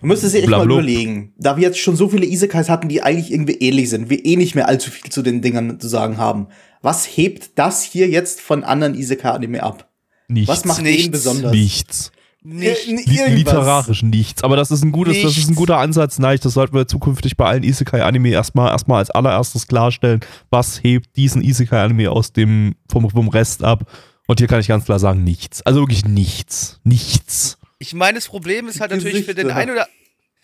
[0.00, 1.32] Man müsste sich echt mal überlegen.
[1.38, 4.34] Da wir jetzt schon so viele Isekais hatten, die eigentlich irgendwie ähnlich sind, wir eh
[4.36, 6.48] nicht mehr allzu viel zu den Dingern zu sagen haben.
[6.82, 9.88] Was hebt das hier jetzt von anderen Isekai-Anime ab?
[10.28, 10.48] nichts.
[10.48, 11.02] Was macht Nichts.
[11.04, 11.52] den besonders?
[11.52, 12.10] Nichts.
[12.46, 12.88] Nicht.
[12.88, 13.30] Äh, Li irgendwas.
[13.34, 14.42] literarisch nichts.
[14.44, 15.56] Aber das ist ein gutes, das ist ein Nichts.
[15.56, 20.20] guter Ansatz, Nein, Das sollten wir zukünftig bei allen Isekai-Anime erstmal, erstmal als allererstes klarstellen.
[20.50, 23.90] Was hebt diesen Isekai-Anime aus dem, vom, vom Rest ab?
[24.26, 25.62] Und hier kann ich ganz klar sagen, nichts.
[25.62, 26.80] Also wirklich nichts.
[26.84, 27.58] Nichts.
[27.78, 29.60] Ich meine, das Problem ist halt Die natürlich für den Gesichter.
[29.60, 29.86] einen oder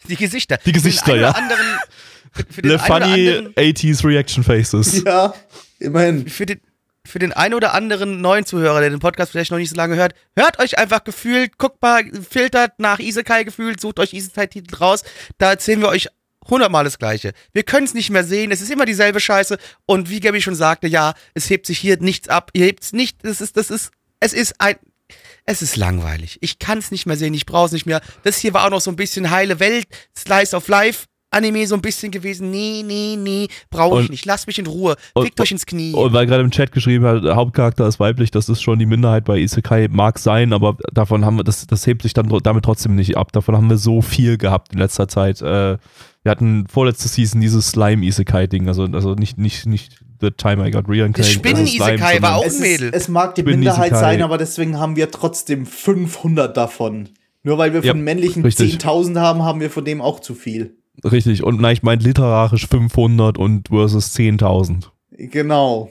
[0.09, 0.59] die Gesichter.
[0.64, 1.40] Die Gesichter, für den einen ja.
[1.42, 1.66] Anderen,
[2.32, 5.03] für, für den Le einen oder funny anderen, 80s Reaction Faces.
[5.05, 5.34] Ja,
[5.78, 6.28] immerhin.
[6.28, 6.61] für den
[7.07, 9.96] für den einen oder anderen neuen Zuhörer, der den Podcast vielleicht noch nicht so lange
[9.96, 15.03] hört, hört euch einfach gefühlt, guckt mal, filtert nach Isekai gefühlt, sucht euch Isekai-Titel raus,
[15.38, 16.09] da erzählen wir euch
[16.48, 17.32] hundertmal das Gleiche.
[17.53, 20.55] Wir können es nicht mehr sehen, es ist immer dieselbe Scheiße und wie Gabby schon
[20.55, 23.90] sagte, ja, es hebt sich hier nichts ab, ihr hebt's nicht, das ist, das ist,
[24.20, 24.76] es ist ein,
[25.44, 26.38] es ist langweilig.
[26.40, 28.00] Ich kann es nicht mehr sehen, ich brauche es nicht mehr.
[28.22, 29.86] Das hier war auch noch so ein bisschen heile Welt,
[30.16, 31.07] Slice of Life.
[31.33, 32.51] Anime so ein bisschen gewesen.
[32.51, 34.24] Nee, nee, nee, brauche ich nicht.
[34.26, 34.97] Lasst mich in Ruhe.
[35.14, 35.93] und- Fickt euch ins Knie.
[35.95, 38.87] Und weil gerade im Chat geschrieben hat, der Hauptcharakter ist weiblich, das ist schon die
[38.87, 42.64] Minderheit bei Isekai, mag sein, aber davon haben wir, das, das hebt sich dann damit
[42.64, 43.33] trotzdem nicht ab.
[43.33, 45.41] Davon haben wir so viel gehabt in letzter Zeit.
[45.43, 45.78] Äh,
[46.24, 50.85] wir hatten vorletzte Season dieses Slime-Isekai-Ding, also, also nicht, nicht, nicht The Time I Got
[50.89, 51.18] Reincarnated.
[51.18, 52.91] Das also Spinnen-Isekai Slime, war auch- ein Mädel.
[52.93, 54.01] Es, es mag die Minderheit Isekai.
[54.01, 57.09] sein, aber deswegen haben wir trotzdem 500 davon.
[57.43, 58.74] Nur weil wir von Ja, männlichen richtig.
[58.74, 60.76] 10.000 haben, haben wir von dem auch zu viel.
[61.05, 64.84] Richtig, und nein, ich meine literarisch 500 und versus 10.000.
[65.11, 65.90] Genau.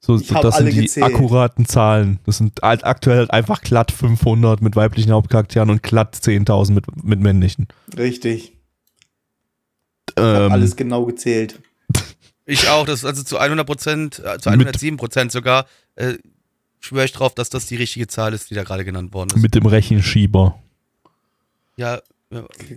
[0.00, 1.06] So, Ich hab das alle sind die gezählt.
[1.14, 2.18] akkuraten Zahlen.
[2.26, 7.04] Das sind halt aktuell halt einfach glatt 500 mit weiblichen Hauptcharakteren und glatt 10.000 mit,
[7.04, 7.68] mit männlichen.
[7.96, 8.52] Richtig.
[10.10, 11.60] Ich Ähm, alles genau gezählt.
[12.44, 16.14] Ich auch, das ist also zu 100 Prozent, äh, zu Mit- 107 Prozent sogar, äh,
[16.80, 19.40] schwöre ich drauf, dass das die richtige Zahl ist, die da gerade genannt worden ist.
[19.40, 20.58] mit dem Rechenschieber.
[21.76, 22.00] ja,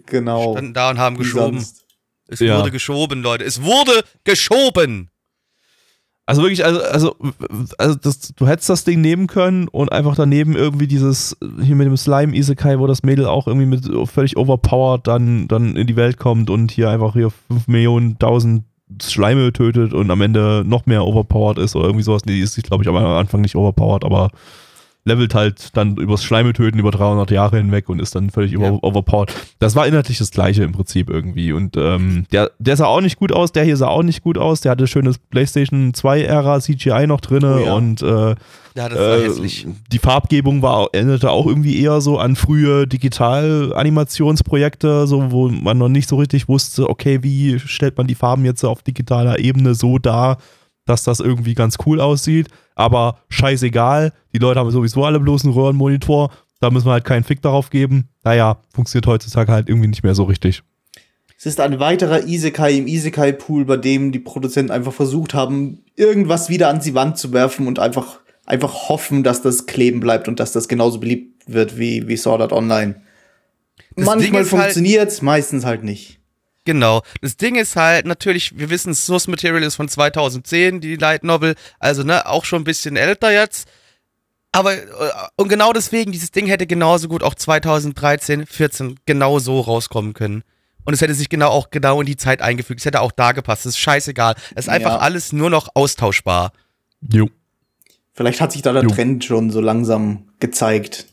[0.05, 0.53] Genau.
[0.53, 1.59] standen da und haben geschoben.
[1.59, 1.85] sonst.
[2.27, 2.57] Es Ja.
[2.59, 3.43] wurde geschoben, Leute.
[3.43, 5.09] Es wurde geschoben.
[6.27, 7.15] Also wirklich, also, also,
[7.77, 11.85] also das, du hättest das Ding nehmen können und einfach daneben irgendwie dieses, hier mit
[11.85, 15.95] dem Slime Isekai, wo das Mädel auch irgendwie mit völlig overpowered dann, dann in die
[15.95, 18.63] Welt kommt und hier einfach hier 5 Millionen, 1000
[19.03, 22.25] Schleime tötet und am Ende noch mehr overpowered ist oder irgendwie sowas.
[22.25, 24.31] Nee, die ist, glaube ich, am Anfang nicht overpowered, aber
[25.07, 28.59] levelt halt dann übers Schleime töten über 300 Jahre hinweg und ist dann völlig Ja.
[28.71, 29.31] over, overpowered.
[29.59, 31.53] Das war inhaltlich das gleiche im Prinzip irgendwie.
[31.53, 34.37] Und ähm, der, der sah auch nicht gut aus, der hier sah auch nicht gut
[34.39, 34.61] aus.
[34.61, 37.73] Der hatte schönes PlayStation 2-Ära CGI noch drinne Oh ja.
[37.73, 38.35] und äh,
[38.75, 39.29] Ja, äh,
[39.91, 42.87] die Farbgebung war, erinnerte auch irgendwie eher so an frühe
[43.85, 48.45] Digital-Animationsprojekte, so, wo man noch nicht so richtig wusste, okay, wie stellt man die Farben
[48.45, 50.37] jetzt auf digitaler Ebene so dar,
[50.85, 52.47] dass das irgendwie ganz cool aussieht.
[52.75, 57.23] Aber scheißegal, die Leute haben sowieso alle bloß einen Röhrenmonitor, da müssen wir halt keinen
[57.23, 58.09] Fick darauf geben.
[58.23, 60.61] Naja, funktioniert heutzutage halt irgendwie nicht mehr so richtig.
[61.37, 66.49] Es ist ein weiterer Isekai im Isekai-Pool, bei dem die Produzenten einfach versucht haben, irgendwas
[66.49, 70.39] wieder an die Wand zu werfen und einfach, einfach hoffen, dass das kleben bleibt und
[70.39, 73.01] dass das genauso beliebt wird wie, wie Sword Art Online.
[73.95, 76.19] Das Manchmal ist halt- meistens halt nicht.
[76.65, 77.03] Genau.
[77.21, 81.55] Das Ding ist halt, natürlich, wir wissen, Source Material ist von 2010, die Light Novel,
[81.79, 83.67] also ne, auch schon ein bisschen älter jetzt.
[84.51, 84.81] Aber, äh,
[85.35, 90.43] und genau deswegen, dieses Ding hätte genauso gut auch 2013, 14 genau so rauskommen können.
[90.85, 92.79] Und es hätte sich genau auch genau in die Zeit eingefügt.
[92.79, 93.65] Es hätte auch da gepasst.
[93.65, 94.35] Es ist scheißegal.
[94.55, 94.97] Es ist einfach Ja.
[94.99, 96.51] alles nur noch austauschbar.
[97.11, 97.27] Jo.
[98.13, 98.89] Vielleicht hat sich da der Jo.
[98.89, 101.07] Trend schon so langsam gezeigt.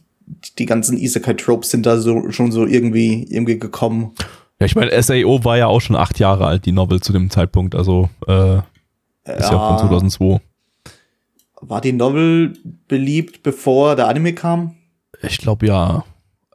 [0.59, 4.15] Die ganzen Isekai-Tropes sind da so, schon so irgendwie, irgendwie gekommen.
[4.63, 7.31] Ja, ich meine, SAO war ja auch schon acht Jahre alt, die Novel zu dem
[7.31, 10.41] Zeitpunkt, also äh, ist ja von 2002.
[11.63, 12.53] War die Novel
[12.87, 14.77] beliebt, bevor der Anime kam?
[15.21, 16.05] Ich glaube ja.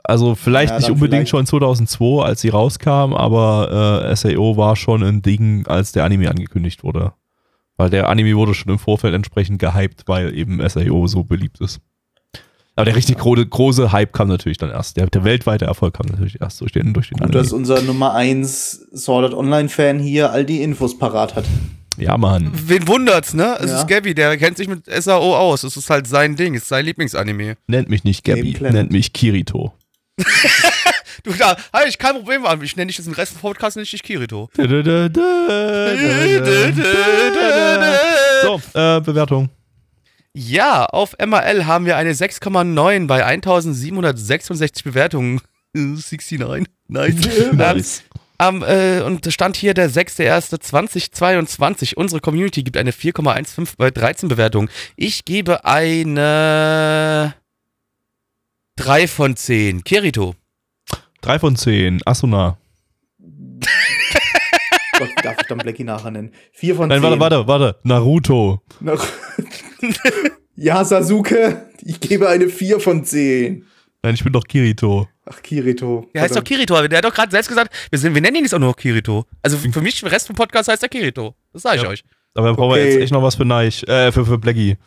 [0.06, 4.78] Also vielleicht Ja, nicht unbedingt vielleicht- schon 2002, als sie rauskam, aber äh, SAO war
[4.78, 7.12] schon ein Ding, als der Anime angekündigt wurde.
[7.76, 11.82] Weil der Anime wurde schon im Vorfeld entsprechend gehypt, weil eben SAO so beliebt ist.
[12.78, 14.98] Aber der richtig gro große Hype kam natürlich dann erst.
[14.98, 18.14] Der, der weltweite Erfolg kam natürlich erst durch den, durch den Gut, dass unser Nummer
[18.14, 21.46] 1 Sword Art Online-Fan hier all die Infos parat hat.
[21.98, 22.52] Ja, Mann.
[22.54, 23.58] Wen wundert's, ne?
[23.60, 23.80] Es Ja.
[23.80, 25.64] ist Gabby, der kennt sich mit SAO aus.
[25.64, 27.58] Es ist halt sein Ding, es ist sein Lieblingsanime.
[27.66, 29.74] Nennt mich nicht Gabby, nennt mich Kirito.
[31.24, 32.62] Du, da, habe ich kein Problem an.
[32.64, 34.50] Ich nenne dich das den Rest des Podcasts nicht dich Kirito.
[38.44, 39.50] So, äh, Bewertung.
[40.40, 45.42] Ja, auf MRL haben wir eine 6,9 bei 1766 Bewertungen.
[45.74, 46.68] 69.
[46.88, 47.16] Nice.
[47.54, 48.04] Nice.
[48.40, 51.96] Ähm, äh, und da stand hier der 6.1.2022.
[51.96, 54.70] Unsere Community gibt eine 4,15 bei 13 Bewertungen.
[54.96, 57.34] Ich gebe eine
[58.76, 59.84] 3 von 10.
[59.84, 60.36] Kirito.
[61.22, 62.00] Drei von zehn.
[62.06, 62.60] Asuna.
[65.00, 66.32] Gott, darf ich dann Blackie nachher nennen?
[66.54, 67.20] Vier von Nein, zehn.
[67.20, 67.80] warte, warte, warte.
[67.82, 68.62] Naruto.
[68.80, 69.04] Noch-
[70.56, 73.66] ja, Sasuke, ich gebe eine 4 von 10.
[74.04, 75.08] Nein, ich bin doch Kirito.
[75.26, 76.10] Ach, Kirito.
[76.14, 76.44] Der heißt doch.
[76.44, 76.88] Kirito.
[76.88, 78.78] Der hat doch gerade selbst gesagt, wir, sind, wir nennen ihn jetzt auch nur noch
[78.78, 79.26] Kirito.
[79.42, 81.36] Also für mich, der Rest vom Podcast heißt er Kirito.
[81.54, 81.90] Das sage ich Ja.
[81.90, 82.04] euch.
[82.34, 82.92] Aber brauchen wir Okay.
[82.94, 83.84] jetzt echt noch was für Neich.
[83.88, 84.78] Äh, für, für Blackie.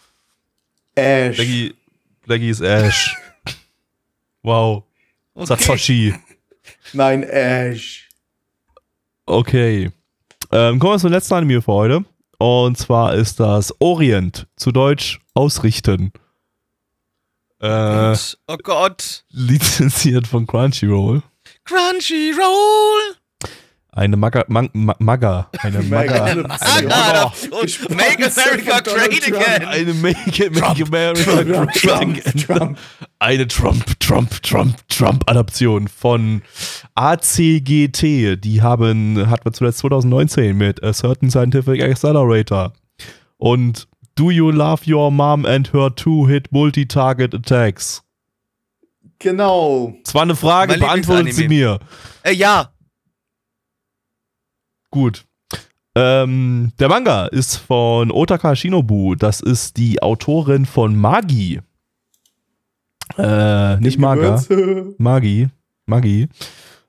[0.94, 1.36] Ash.
[1.36, 1.74] Blackie,
[2.26, 3.16] Blackie ist Ash.
[4.42, 4.84] wow.
[5.34, 5.46] Okay.
[5.46, 6.14] Satoshi.
[6.92, 8.08] Nein, Ash.
[9.26, 9.90] Okay.
[10.52, 12.04] Ähm, kommen wir zum letzten Anime für heute.
[12.40, 16.10] Und zwar ist das Orient, zu Deutsch ausrichten.
[17.60, 18.16] Äh,
[18.48, 19.24] Oh Gott.
[19.28, 21.22] lizenziert von Crunchyroll.
[21.64, 23.16] Crunchyroll.
[23.92, 26.42] Eine Maga, Mag, Ma- Maga, eine Maga, Eine
[27.50, 29.42] und Make America Great Trump.
[29.48, 29.64] Again.
[29.68, 32.36] eine Make, Make America Trump, Great Trump, Again.
[32.46, 32.78] Trump.
[33.18, 36.42] Eine Trump, Trump, Trump, Trump-Adaption von
[36.94, 38.36] ACGT.
[38.44, 42.72] Die haben, hat man zuletzt 2019 mit A Certain Scientific Accelerator.
[43.38, 48.02] Und Do You Love Your Mom and Her Two-Hit Multi-Target Attacks?
[49.18, 49.94] Genau.
[50.04, 51.78] Das war eine Frage, beantwortet sie mir.
[52.22, 52.70] Äh, ja.
[54.90, 55.24] Gut.
[55.94, 59.14] Ähm, der Manga ist von Otaka Shinobu.
[59.16, 61.60] Das ist die Autorin von Magi.
[63.18, 64.42] Äh, nicht Maga.
[64.98, 65.48] Magi.
[65.86, 66.28] Magi.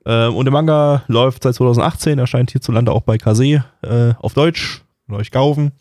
[0.04, 4.82] Ähm, und der Manga läuft seit 2018, erscheint hierzulande auch bei Kase äh, auf Deutsch.
[5.08, 5.72] Ihr euch kaufen.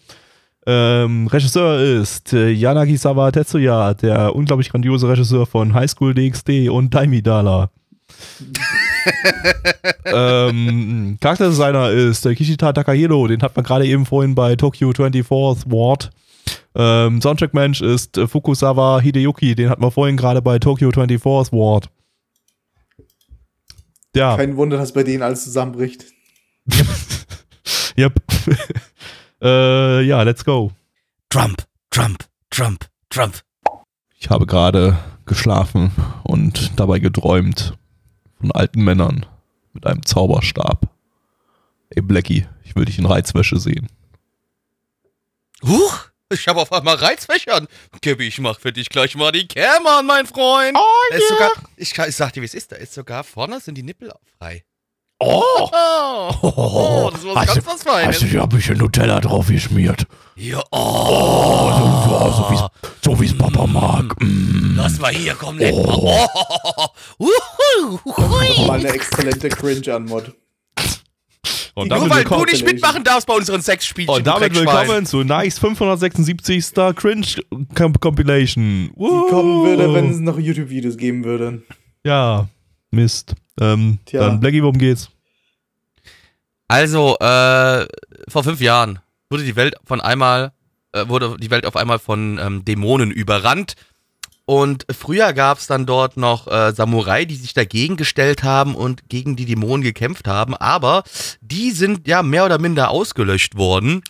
[0.67, 6.93] Ähm, Regisseur ist äh, Yanagisawa Tetsuya, der unglaublich grandiose Regisseur von High School DxD und
[6.93, 7.71] Daimidala.
[10.05, 15.69] ähm, Charakterdesigner ist äh, Kishita Takahiro, den hat man gerade eben vorhin bei Tokyo 24th
[15.71, 16.11] Ward.
[16.73, 21.89] Ähm, Soundtrack-Mensch ist äh, Fukusawa Hideyuki, den hat man vorhin gerade bei Tokyo 24th Ward.
[24.15, 26.05] Ja, Kein Wunder, dass bei denen alles zusammenbricht.
[27.97, 28.13] yep.
[29.41, 30.71] äh, ja, let's go.
[31.29, 33.41] Trump, Trump, Trump, Trump.
[34.17, 35.91] Ich habe gerade geschlafen
[36.23, 37.77] und dabei geträumt
[38.41, 39.25] von alten Männern
[39.73, 40.89] mit einem Zauberstab.
[41.91, 43.87] Ey, Blackie, ich will dich in Reizwäsche sehen.
[45.63, 47.67] Huch, ich habe auf einmal Reizfächern.
[48.01, 50.75] Gabby, ich mach für dich gleich mal die Cam an, mein Freund.
[50.77, 53.59] Oh, da ist sogar, ich, ich sag dir, wie es ist, da ist sogar vorne
[53.59, 54.63] sind die Nippel frei.
[55.21, 55.69] Oh!
[56.43, 58.19] Oh, oh das was ganz was Feines.
[58.19, 60.07] du dir ein bisschen Nutella drauf geschmiert?
[60.35, 64.15] Ja, oh, Ja, so wie's, so wie's Papa mag.
[64.19, 64.75] Mm.
[64.75, 65.83] lass mal hier, komm, leck mal.
[65.85, 66.87] Oh,
[67.19, 68.67] uhu, hui.
[68.67, 70.33] Mal eine exzellente Cringe-Anmod.
[71.75, 74.13] Und Nur weil du nicht mitmachen darfst bei unseren Sexspielchen.
[74.13, 76.73] und damit du willkommen zu Nice 576.
[76.95, 77.27] Cringe
[77.75, 78.91] Comp Compilation.
[78.95, 81.61] Die kommen würde, wenn es noch YouTube-Videos geben würde.
[82.03, 82.47] Ja,
[82.91, 83.35] Mist.
[83.61, 84.21] Ähm, Tja.
[84.21, 85.09] Dann Blackie, worum geht's?
[86.67, 87.85] Also, äh,
[88.27, 88.99] vor fünf Jahren
[89.29, 90.51] wurde die Welt von einmal,
[90.93, 93.75] äh, wurde die Welt auf einmal von ähm, Dämonen überrannt.
[94.45, 99.07] Und früher gab es dann dort noch äh, Samurai, die sich dagegen gestellt haben und
[99.07, 100.55] gegen die Dämonen gekämpft haben.
[100.55, 101.03] Aber
[101.39, 104.01] die sind ja mehr oder minder ausgelöscht worden.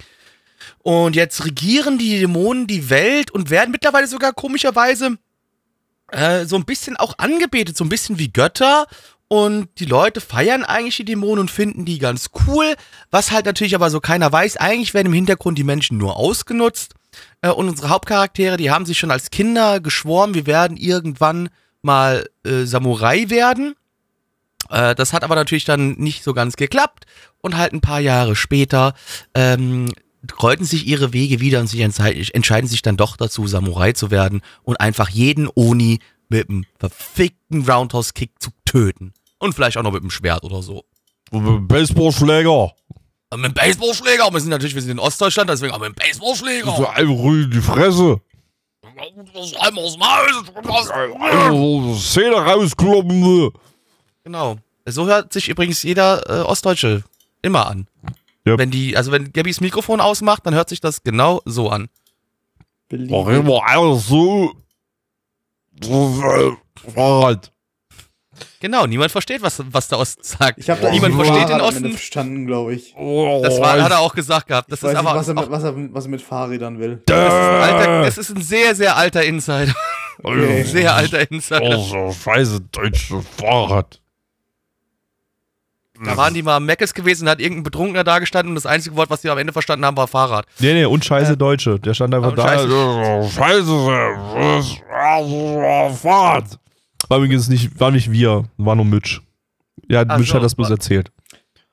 [0.79, 5.17] Und jetzt regieren die Dämonen die Welt und werden mittlerweile sogar komischerweise
[6.11, 8.87] äh, so ein bisschen auch angebetet, so ein bisschen wie Götter.
[9.31, 12.75] Und die Leute feiern eigentlich die Dämonen und finden die ganz cool.
[13.11, 14.57] Was halt natürlich aber so keiner weiß.
[14.57, 16.95] Eigentlich werden im Hintergrund die Menschen nur ausgenutzt.
[17.41, 21.47] Äh, und unsere Hauptcharaktere, die haben sich schon als Kinder geschworen, wir werden irgendwann
[21.81, 23.75] mal äh, Samurai werden.
[24.69, 27.05] Äh, das hat aber natürlich dann nicht so ganz geklappt.
[27.39, 28.95] Und halt ein paar Jahre später
[29.33, 29.93] ähm,
[30.27, 34.41] kreuzten sich ihre Wege wieder und entschei- entscheiden sich dann doch dazu, Samurai zu werden
[34.63, 39.13] und einfach jeden Oni mit einem verfickten Roundhouse-Kick zu töten.
[39.41, 40.85] Und vielleicht auch noch mit einem Schwert oder so.
[41.31, 42.73] Baseballschläger.
[43.31, 44.31] Aber mit einem Baseballschläger.
[44.31, 46.75] Wir sind natürlich, wir sind in Ostdeutschland, deswegen auch mit einem Baseballschläger.
[46.77, 48.21] So einfach in die Fresse.
[49.33, 50.89] Das einmal aus dem Hals.
[51.19, 53.51] Also, Zähne rauskloppen.
[54.23, 54.57] Genau.
[54.85, 57.03] So hört sich übrigens jeder äh, Ostdeutsche
[57.41, 57.87] immer an.
[58.45, 58.59] Yep.
[58.59, 61.89] Wenn die, also wenn Gabbys Mikrofon ausmacht, dann hört sich das genau so an.
[63.11, 64.53] Auch immer alles so.
[66.93, 67.50] Fahrrad.
[68.59, 70.57] Genau, niemand versteht, was, was der Osten sagt.
[70.59, 71.89] Ich habe da Niemand echt versteht den Osten.
[71.91, 72.93] verstanden, glaube ich.
[72.93, 74.71] Das war, hat er auch gesagt gehabt.
[74.71, 76.79] Das Ich weiß ist nicht, aber was er, mit, was, er, was er mit Fahrrädern
[76.79, 77.01] will.
[77.05, 79.73] das ist ein alter, das ist ein sehr, sehr alter Insider.
[80.23, 80.63] Okay.
[80.63, 81.61] Sehr alter Insider.
[81.77, 83.99] Oh, so scheiße deutsche Fahrrad.
[86.03, 88.65] Da waren die mal am Meckes gewesen und hat irgendein Betrunkener da gestanden und das
[88.65, 90.45] einzige Wort, was die am Ende verstanden haben, war Fahrrad.
[90.59, 91.79] Nee, nee, und scheiße Deutsche.
[91.79, 92.43] Der stand einfach da.
[92.45, 96.45] scheiße- Scheiße, scheiße Fahrrad.
[97.11, 99.19] War übrigens nicht, war nicht wir, war nur Mitch.
[99.89, 101.11] Ja, Ach Mitch so, hat das bloß war- erzählt.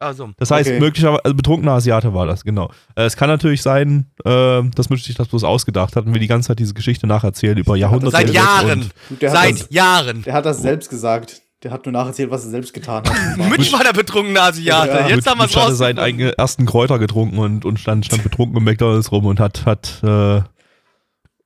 [0.00, 0.78] Also, Das heißt, Okay.
[0.78, 2.70] möglicherweise, also betrunkener Asiate war das, genau.
[2.94, 6.20] Äh, es kann natürlich sein, äh, dass Mitch sich das bloß ausgedacht hat und wir
[6.20, 8.12] die ganze Zeit diese Geschichte nacherzählen über Jahrhunderte.
[8.16, 8.90] seit Jahren.
[9.20, 10.22] Seit das- Jahren.
[10.22, 11.42] Der hat das selbst gesagt.
[11.64, 13.36] Der hat nur nacherzählt, was er selbst getan hat.
[13.50, 14.88] Mitch war der betrunkene Asiate.
[14.92, 15.08] Ja.
[15.08, 18.06] Jetzt Mitch- haben wir es Mitch hatte seinen eigenen ersten Kräuter getrunken und, und stand,
[18.06, 20.42] stand betrunken im McDonalds rum und hat, hat, äh,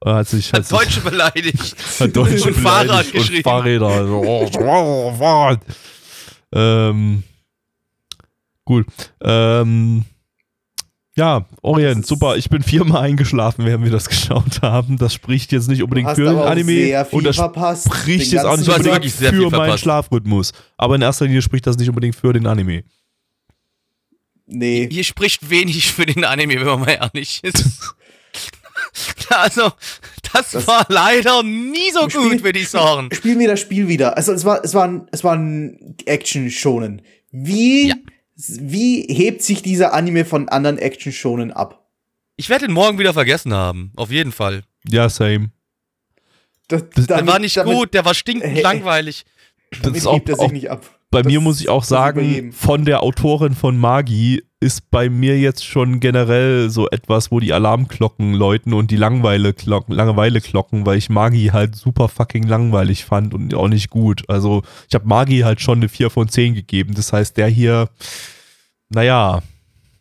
[0.05, 1.76] hat sich, hat sich Deutsche beleidigt.
[2.00, 3.42] hat Deutsche und Fahrrad beleidigt und geschrieben.
[3.42, 3.86] Fahrräder.
[3.86, 5.61] Also, oh, oh, Fahrrad.
[6.55, 7.22] Ähm,
[8.64, 8.86] gut.
[9.22, 10.05] Ähm,
[11.14, 12.36] ja, Orient, super.
[12.36, 14.96] Ich bin viermal eingeschlafen, während wir das geschaut haben.
[14.96, 17.86] Das spricht jetzt nicht Du unbedingt hast für den Anime sehr viel und das verpasst.
[17.94, 19.78] spricht jetzt auch nicht unbedingt für meinen.
[19.78, 20.53] Schlafrhythmus.
[20.78, 22.84] Aber in erster Linie spricht das nicht unbedingt für den Anime.
[24.46, 24.88] Nee.
[24.90, 27.94] Hier spricht wenig für den Anime, wenn man mal ehrlich ist.
[29.30, 29.72] also,
[30.32, 33.09] das, Das- war leider nie so Spiel- gut, würde ich sagen.
[33.12, 34.16] Spiel mir das Spiel wieder.
[34.16, 37.03] Also es war, es war, ein, es war ein Action-Shonen.
[37.30, 37.95] Wie, Ja.
[38.36, 41.86] wie hebt sich dieser Anime von anderen Action-Shonen ab?
[42.36, 43.93] Ich werde ihn morgen wieder vergessen haben.
[43.97, 44.62] Auf jeden Fall.
[44.88, 45.51] Ja, same.
[46.68, 49.24] Das, Der war nicht gut, der war stinkend Äh, langweilig.
[49.82, 50.84] Damit ist auch- hebt er auch sich nicht ab.
[51.11, 55.10] Bei Das- mir muss ich auch das sagen, von der Autorin von Magi ist bei
[55.10, 60.98] mir jetzt schon generell so etwas, wo die Alarmglocken läuten und die Langeweile-Glocken, Langeweile-Glocken, weil
[60.98, 64.22] ich Magi halt super fucking langweilig fand und auch nicht gut.
[64.28, 66.94] Also ich habe Magi halt schon eine 4 von 10 gegeben.
[66.94, 67.88] Das heißt, der hier,
[68.88, 69.42] naja,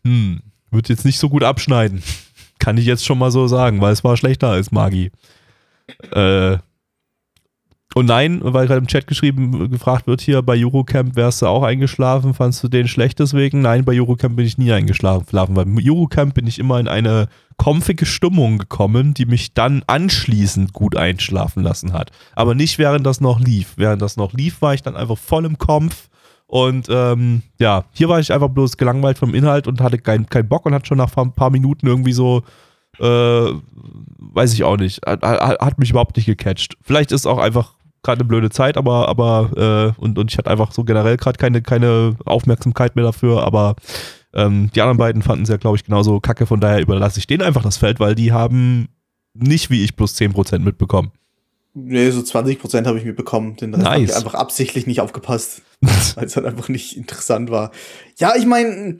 [0.05, 2.03] hm, wird jetzt nicht so gut abschneiden.
[2.59, 5.11] Kann ich jetzt schon mal so sagen, weil es war schlechter als Magi.
[6.11, 6.57] Äh,
[7.93, 11.63] und nein, weil gerade im Chat geschrieben, gefragt wird hier, bei Eurocamp wärst du auch
[11.63, 13.61] eingeschlafen, fandst du den schlecht deswegen?
[13.61, 15.25] Nein, bei Eurocamp bin ich nie eingeschlafen.
[15.31, 17.27] Weil im Eurocamp bin ich immer in eine
[17.57, 22.11] comfige Stimmung gekommen, die mich dann anschließend gut einschlafen lassen hat.
[22.33, 23.73] Aber nicht während das noch lief.
[23.75, 26.07] Während das noch lief, war ich dann einfach voll im Kampf.
[26.47, 30.47] Und ähm, ja, hier war ich einfach bloß gelangweilt vom Inhalt und hatte keinen keinen
[30.47, 32.43] Bock und hat schon nach ein paar Minuten irgendwie so
[32.99, 33.03] äh,
[34.33, 35.05] weiß ich auch nicht.
[35.05, 36.77] Hat, hat mich überhaupt nicht gecatcht.
[36.81, 37.73] Vielleicht ist auch einfach
[38.03, 41.37] gerade eine blöde Zeit, aber, aber äh, und, und ich hatte einfach so generell gerade
[41.37, 43.75] keine, keine Aufmerksamkeit mehr dafür, aber
[44.33, 47.27] ähm, die anderen beiden fanden es ja, glaube ich, genauso kacke, von daher überlasse ich
[47.27, 48.87] denen einfach das Feld, weil die haben
[49.33, 51.11] nicht wie ich plus 10% mitbekommen.
[51.73, 53.55] Nee, so 20% habe ich mir bekommen.
[53.55, 53.93] Den Rest Nice.
[53.93, 55.61] habe ich einfach absichtlich nicht aufgepasst.
[56.15, 57.71] weil es halt einfach nicht interessant war.
[58.17, 58.99] Ja, ich meine,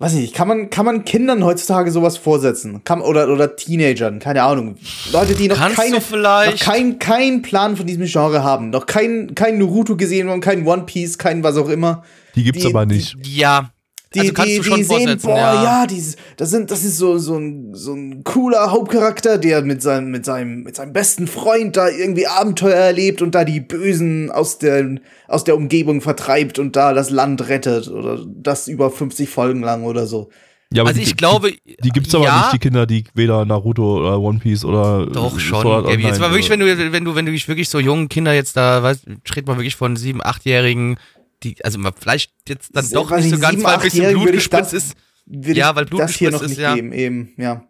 [0.00, 2.82] weiß nicht, kann man, kann man Kindern heutzutage sowas vorsetzen?
[2.84, 4.76] Kann, oder, oder Teenagern, keine Ahnung.
[5.12, 9.34] Leute, die noch Kannst keine, noch kein, kein Plan von diesem Genre haben, noch kein,
[9.34, 12.02] kein Naruto gesehen haben, kein One Piece, kein was auch immer.
[12.34, 13.14] Die gibt's Die- aber nicht.
[13.24, 13.70] Ja.
[14.12, 15.62] Die, also kannst die, du schon die sehen, boah, ja.
[15.62, 19.82] ja, dieses, das sind, das ist so, so ein, so ein cooler Hauptcharakter, der mit
[19.82, 24.28] seinem, mit seinem, mit seinem besten Freund da irgendwie Abenteuer erlebt und da die Bösen
[24.32, 24.96] aus der,
[25.28, 29.84] aus der Umgebung vertreibt und da das Land rettet oder das über 50 Folgen lang
[29.84, 30.28] oder so.
[30.72, 33.04] Ja, aber Also die, ich glaube, die, die gibt's aber ja, nicht, die Kinder, die
[33.14, 36.02] weder Naruto oder One Piece oder Doch schon, Sword Gaby.
[36.02, 38.32] Jetzt Online mal wirklich, wenn du, wenn du, wenn du dich wirklich so jungen Kinder
[38.32, 40.96] jetzt da, weißt, redet man wirklich von sieben, achtjährigen,
[41.42, 44.72] die, also vielleicht jetzt dann doch Weiß nicht so ganz, weil ein bisschen Blut gespritzt
[44.74, 44.94] ist.
[45.26, 46.74] Ja, weil Blut das hier noch gespritzt nicht ist, ja.
[46.74, 47.64] geben, eben, ja.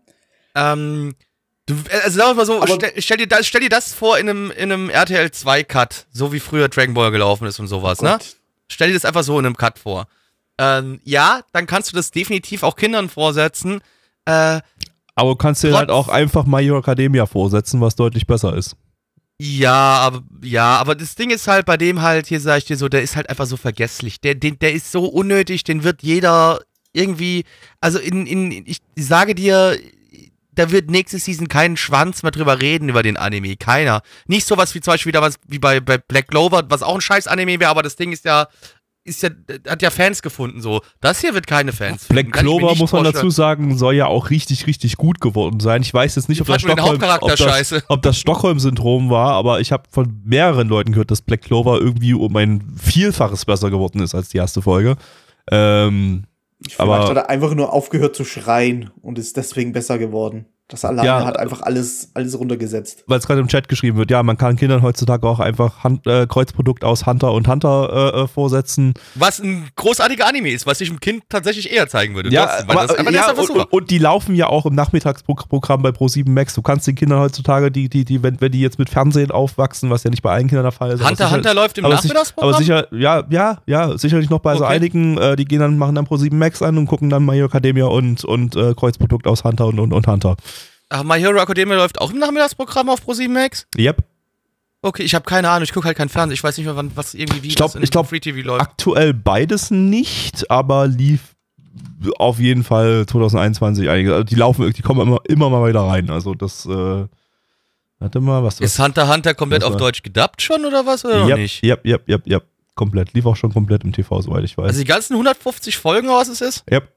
[0.54, 1.14] Ähm,
[1.66, 4.28] du, also sagen wir mal so, stell, stell, dir das, stell dir das vor in
[4.28, 8.02] einem, in einem RTL 2 Cut, so wie früher Dragon Ball gelaufen ist und sowas,
[8.02, 8.10] ne?
[8.10, 8.36] Gott.
[8.68, 10.06] Stell dir das einfach so in einem Cut vor.
[10.58, 13.80] Ähm, ja, dann kannst du das definitiv auch Kindern vorsetzen.
[14.26, 14.60] Äh,
[15.14, 18.54] Aber du kannst dir Trotz- halt auch einfach My Hero Academia vorsetzen, was deutlich besser
[18.54, 18.76] ist.
[19.42, 22.76] Ja, aber ja, aber das Ding ist halt bei dem halt, hier sag ich dir
[22.76, 24.20] so, der ist halt einfach so vergesslich.
[24.20, 26.60] Der, den, der ist so unnötig, den wird jeder
[26.92, 27.44] irgendwie,
[27.80, 29.78] also in, in, ich sage dir,
[30.52, 33.56] da wird nächste Season keinen Schwanz mehr drüber reden über den Anime.
[33.56, 34.02] Keiner.
[34.26, 37.00] Nicht sowas wie zum Beispiel wieder was wie bei, bei Black Clover, was auch ein
[37.00, 38.46] scheiß Anime wäre, aber das Ding ist ja,
[39.10, 39.30] ist ja,
[39.68, 40.80] hat ja Fans gefunden, so.
[41.00, 44.30] Das hier wird keine Fans Black ich Clover, muss man dazu sagen, soll ja auch
[44.30, 45.82] richtig, richtig gut geworden sein.
[45.82, 49.60] Ich weiß jetzt nicht, ob Ich das, Stockholm, ob, das, ob das Stockholm-Syndrom war, aber
[49.60, 54.00] ich habe von mehreren Leuten gehört, dass Black Clover irgendwie um ein Vielfaches besser geworden
[54.00, 54.96] ist als die erste Folge.
[55.50, 56.24] Ähm,
[56.62, 60.46] Vielleicht aber hat er einfach nur aufgehört zu schreien und ist deswegen besser geworden.
[60.70, 61.24] Das alleine Ja.
[61.26, 63.04] hat einfach alles, alles runtergesetzt.
[63.06, 66.06] weil es gerade im Chat geschrieben wird, ja, man kann Kindern heutzutage auch einfach Hand,
[66.06, 68.94] äh, Kreuzprodukt aus Hunter und Hunter äh, äh, vorsetzen.
[69.16, 72.30] Was ein großartiger Anime ist, was ich einem Kind tatsächlich eher zeigen würde.
[72.30, 75.82] Ja, weil aber, das einfach ja und, und, und die laufen ja auch im Nachmittagsprogramm
[75.82, 76.54] bei Pro7 Max.
[76.54, 79.90] Du kannst den Kindern heutzutage, die, die, die, wenn, wenn die jetzt mit Fernsehen aufwachsen,
[79.90, 81.00] was ja nicht bei allen Kindern der Fall ist.
[81.00, 82.48] Hunter sicher- Hunter läuft im aber sich- Nachmittagsprogramm?
[82.54, 84.74] Aber sicher, ja, ja, ja, sicherlich noch bei so Okay.
[84.74, 87.86] einigen, äh, die gehen dann, machen dann Pro7 Max an und gucken dann Hero Academia
[87.86, 90.36] und, und äh, Kreuzprodukt aus Hunter und, und, und Hunter.
[90.90, 93.66] Ach, My Hero Academia läuft auch im Nachmittagsprogramm auf Pro7 Max?
[93.78, 94.04] Yep.
[94.82, 96.90] Okay, ich habe keine Ahnung, ich gucke halt kein Fernsehen, ich weiß nicht mehr, wann,
[96.96, 98.62] was irgendwie wie Ich glaub- ich glaub, Free TV läuft.
[98.62, 101.20] Aktuell beides nicht, aber lief
[102.18, 104.12] auf jeden Fall 2021 einige.
[104.14, 106.08] Also die laufen, die kommen immer, immer mal wieder rein.
[106.10, 107.06] Also das, äh,
[107.98, 111.04] warte mal, was Ist Hunter x Hunter komplett auf war- Deutsch gedubbt schon oder was
[111.04, 111.62] oder Yep, nicht?
[111.62, 112.44] yep, yep, yep, yep.
[112.74, 113.12] Komplett.
[113.12, 114.68] Lief auch schon komplett im TV, soweit ich weiß.
[114.68, 116.64] Also die ganzen 150 Folgen, was es ist?
[116.70, 116.88] yep.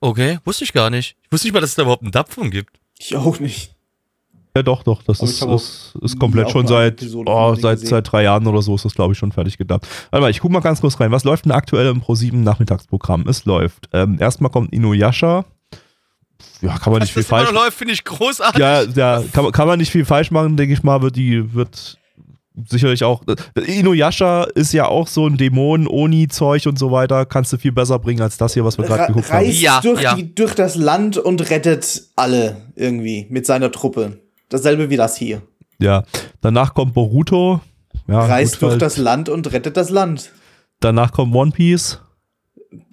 [0.00, 1.16] Okay, wusste ich gar nicht.
[1.24, 2.78] Ich wusste nicht mal, dass es da überhaupt einen Dub von gibt.
[2.98, 3.76] Ich auch nicht.
[4.56, 5.02] Ja, doch, doch.
[5.02, 7.88] Das ist, ist, ist komplett schon seit, oh, seit, gesehen.
[7.90, 9.86] seit drei Jahren oder so ist das, glaube ich, schon fertig gedubbt.
[10.10, 11.10] Warte mal, ich guck mal ganz kurz rein.
[11.10, 13.28] Was läuft denn aktuell im Pro7 Nachmittagsprogramm?
[13.28, 13.90] Es läuft.
[13.92, 15.44] Ähm, erstmal kommt Inuyasha.
[16.62, 18.58] Ja, kann man nicht viel Dass das immer falsch noch läuft, finde ich großartig.
[18.58, 21.02] Ja, ja kann, man- kann man nicht viel falsch machen, denke ich mal.
[21.02, 21.98] Wird die wird
[22.68, 23.22] sicherlich auch.
[23.54, 27.26] Inuyasha ist ja auch so ein Dämonen-Oni-Zeug und so weiter.
[27.26, 29.44] Kannst du viel besser bringen als das hier, was wir gerade Re geguckt haben.
[29.44, 30.14] reist Ja, durch, ja.
[30.14, 34.20] Die, durch das Land und rettet alle irgendwie mit seiner Truppe.
[34.48, 35.42] Dasselbe wie das hier.
[35.78, 36.04] Ja.
[36.40, 37.60] Danach kommt Boruto.
[38.08, 38.82] Ja, reist durch halt.
[38.82, 40.32] das Land und rettet das Land.
[40.80, 42.00] Danach kommt One Piece.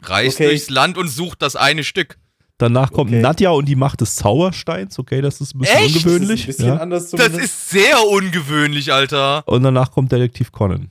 [0.01, 0.47] Reist Okay.
[0.49, 2.18] durchs Land und sucht das eine Stück.
[2.60, 3.20] Danach kommt Okay.
[3.22, 4.97] Nadja und die Macht des Zaubersteins.
[4.99, 5.95] Okay, das ist ein bisschen Echt?
[5.97, 6.45] ungewöhnlich.
[6.45, 6.82] Das ist ein bisschen ja.
[6.82, 9.43] anders Das ist sehr ungewöhnlich, Alter.
[9.47, 10.89] Und danach kommt Detektiv Conan.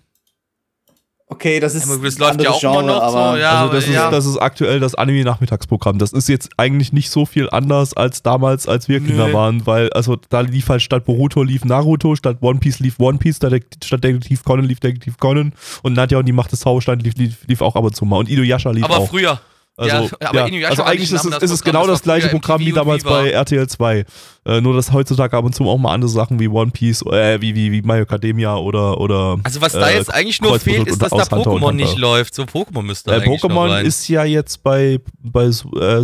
[1.29, 3.39] okay, das ist Aber das ein läuft ja anderes auch immer Genre, noch so, aber
[3.39, 3.51] ja.
[3.63, 4.05] also das, aber ja.
[4.07, 5.99] ist, das ist aktuell das Anime-Nachmittagsprogramm.
[5.99, 9.33] Das ist jetzt eigentlich nicht so viel anders als damals, als wir Kinder Nö.
[9.33, 13.17] waren, weil also da lief halt statt Boruto lief Naruto, statt One Piece lief One
[13.19, 17.15] Piece, statt Detektiv Conan lief Detektiv Conan und Nadja und die Macht des Zaubersteins lief,
[17.17, 19.09] lief, lief auch ab und zu mal und Inuyasha lief aber auch.
[19.09, 19.41] früher.
[19.75, 22.73] Also, ja, aber ja, also eigentlich ist es, ist es genau das gleiche Programm wie
[22.73, 24.05] damals bei RTL 2.
[24.45, 27.41] Äh, nur dass heutzutage ab und zu auch mal andere Sachen wie One Piece, äh,
[27.41, 30.77] wie, wie, wie My Academia oder, oder Also was da äh, jetzt eigentlich nur Kreuzversuch
[30.77, 32.35] fehlt, ist, dass da Pokémon nicht läuft.
[32.35, 33.87] So Pokémon müsste Äh, eigentlich noch Pokémon rein.
[33.87, 35.51] ist ja jetzt bei, bei äh,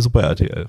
[0.01, 0.67] Super RTL.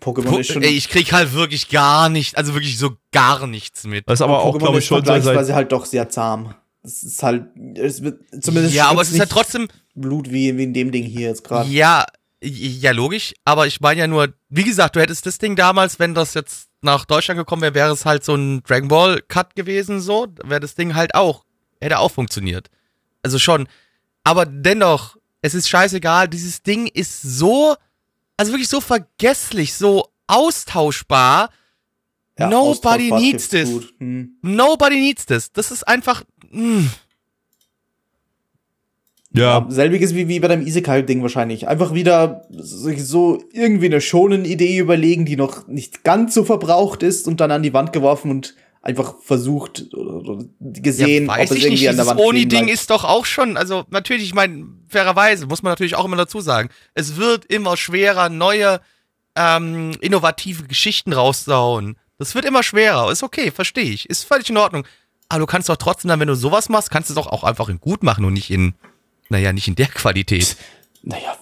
[0.00, 0.62] Pokémon Po ist schon.
[0.62, 4.08] Ey, ich krieg halt wirklich gar nicht, also wirklich so gar nichts mit.
[4.08, 6.54] Das ist aber auch, Pokémon glaube ich, ist schon vergleichsweise halt doch sehr zahm.
[6.82, 7.44] Es ist halt,
[7.76, 11.04] es wird zumindest ja, aber es ist halt trotzdem, Blut wie, wie in dem Ding
[11.04, 11.68] hier jetzt gerade.
[11.68, 12.04] ja,
[12.44, 16.12] ja, logisch, aber ich meine ja nur, wie gesagt, du hättest das Ding damals, wenn
[16.12, 20.00] das jetzt nach Deutschland gekommen wäre, wäre es halt so ein Dragon Ball Cut gewesen,
[20.00, 21.44] so, wäre das Ding halt auch,
[21.80, 22.68] hätte auch funktioniert.
[23.22, 23.68] Also schon.
[24.24, 27.76] Aber dennoch, es ist scheißegal, dieses Ding ist so,
[28.36, 31.50] also wirklich so vergesslich, so austauschbar.
[32.38, 33.68] Nobody austauschbar needs this.
[33.98, 34.36] Hm.
[34.42, 35.52] Nobody needs this.
[35.52, 36.86] Das ist einfach, mm.
[39.34, 41.66] Ja, Selbiges wie, wie bei deinem Isekai-Ding wahrscheinlich.
[41.66, 47.02] Einfach wieder sich so irgendwie eine schonen Idee überlegen, die noch nicht ganz so verbraucht
[47.02, 51.56] ist und dann an die Wand geworfen und einfach versucht oder, gesehen, ja, weiß ob
[51.56, 54.34] es ich irgendwie nicht, an der Wand Oni-Ding ist doch auch schon, also natürlich, ich
[54.34, 58.80] meine, fairerweise, muss man natürlich auch immer dazu sagen, es wird immer schwerer, neue,
[59.36, 61.96] ähm, innovative Geschichten rauszuhauen.
[62.18, 64.84] Das wird immer schwerer, ist okay, verstehe ich, ist völlig in Ordnung.
[65.28, 67.44] Aber du kannst doch trotzdem dann, wenn du sowas machst, kannst du es doch auch
[67.44, 68.74] einfach in gut machen und nicht in,
[69.32, 70.56] naja, nicht in der Qualität.
[71.02, 71.36] Naja,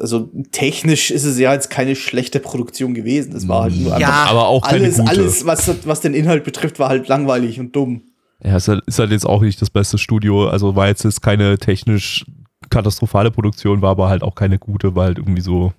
[0.00, 3.32] also technisch ist es ja jetzt keine schlechte Produktion gewesen.
[3.34, 5.10] Das war halt nur Ja, einfach aber auch keine alles, gute.
[5.10, 8.00] alles, was, was den Inhalt betrifft, war halt langweilig und dumm.
[8.42, 10.48] ja ist, halt, ist halt jetzt auch nicht das beste Studio.
[10.48, 12.24] Also war jetzt, jetzt keine technisch
[12.70, 15.74] katastrophale Produktion, war aber halt auch keine gute, weil halt irgendwie so.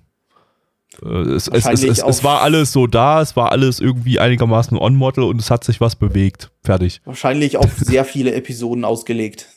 [1.02, 4.78] Äh, es, es, es, Wahrscheinlich es, war alles so da, es war alles irgendwie einigermaßen
[4.78, 6.52] on-model und es hat sich was bewegt.
[6.62, 7.00] Fertig.
[7.04, 9.48] Wahrscheinlich auf sehr viele Episoden ausgelegt.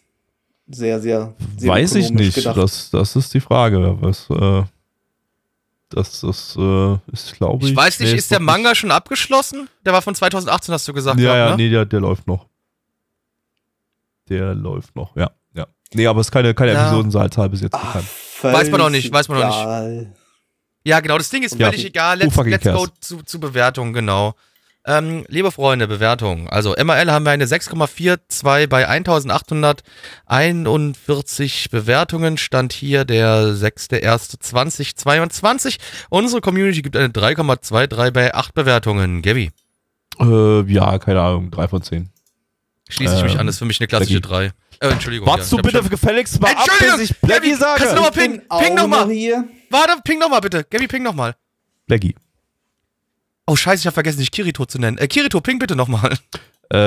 [0.71, 2.35] Sehr, sehr, sehr Weiß ich nicht.
[2.35, 2.55] gedacht.
[2.57, 3.97] Das, das ist die Frage.
[4.01, 4.63] Was, äh,
[5.89, 7.71] das, das äh, ist, glaube ich.
[7.71, 9.67] Ich weiß nicht, nee, ist der Manga schon abgeschlossen?
[9.83, 11.19] Der war von 2018, hast du gesagt.
[11.19, 11.63] Ja, ja, gehabt, ne?
[11.63, 12.45] nee, der, der läuft noch.
[14.29, 15.31] Der läuft noch, ja.
[15.55, 15.65] ja.
[15.93, 16.87] Nee, aber es ist keine, keine Ja.
[16.87, 18.07] Episodenzahl bis jetzt Ach, bekannt.
[18.43, 19.59] Weiß man noch nicht, weiß man noch nicht.
[19.59, 20.13] egal.
[20.83, 21.67] Ja, genau, das Ding ist Ja.
[21.67, 22.19] völlig egal.
[22.19, 24.35] Who Let's, let's go zu, zu Bewertungen, genau.
[24.85, 26.47] Ähm, liebe Freunde, Bewertungen.
[26.47, 32.37] Also MRL haben wir eine 6,42 bei 1841 Bewertungen.
[32.37, 35.77] Stand hier der 6.1.2022.
[36.09, 39.21] Unsere Community gibt eine 3,23 bei 8 Bewertungen.
[39.21, 39.51] Gabi,
[40.19, 42.09] Äh, ja, keine Ahnung, drei von zehn.
[42.89, 44.45] schließe ich mich Ähm, an, das ist für mich eine klassische 3.
[44.81, 45.27] Äh, Entschuldigung.
[45.27, 47.95] Wartest ja, du bitte gefälligst mal ab, Entschuldigung, bis ich Blackie Gabi, kannst du sage?
[47.95, 49.05] noch mal Ich bin ping, ping noch mal.
[49.05, 49.35] noch hier.
[49.35, 50.63] schon- Warte, ping nochmal bitte.
[50.63, 51.35] Gabi, ping nochmal.
[51.85, 52.15] Blackie.
[53.49, 54.99] Oh, scheiße, ich habe vergessen, dich Kirito zu nennen.
[54.99, 56.15] Äh, Kirito, ping bitte nochmal.
[56.71, 56.77] Äh,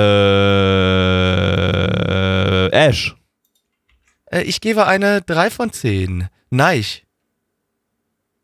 [2.71, 3.13] Ash.
[4.27, 6.29] Äh, ich gebe eine 3 von 10.
[6.51, 7.05] Neich.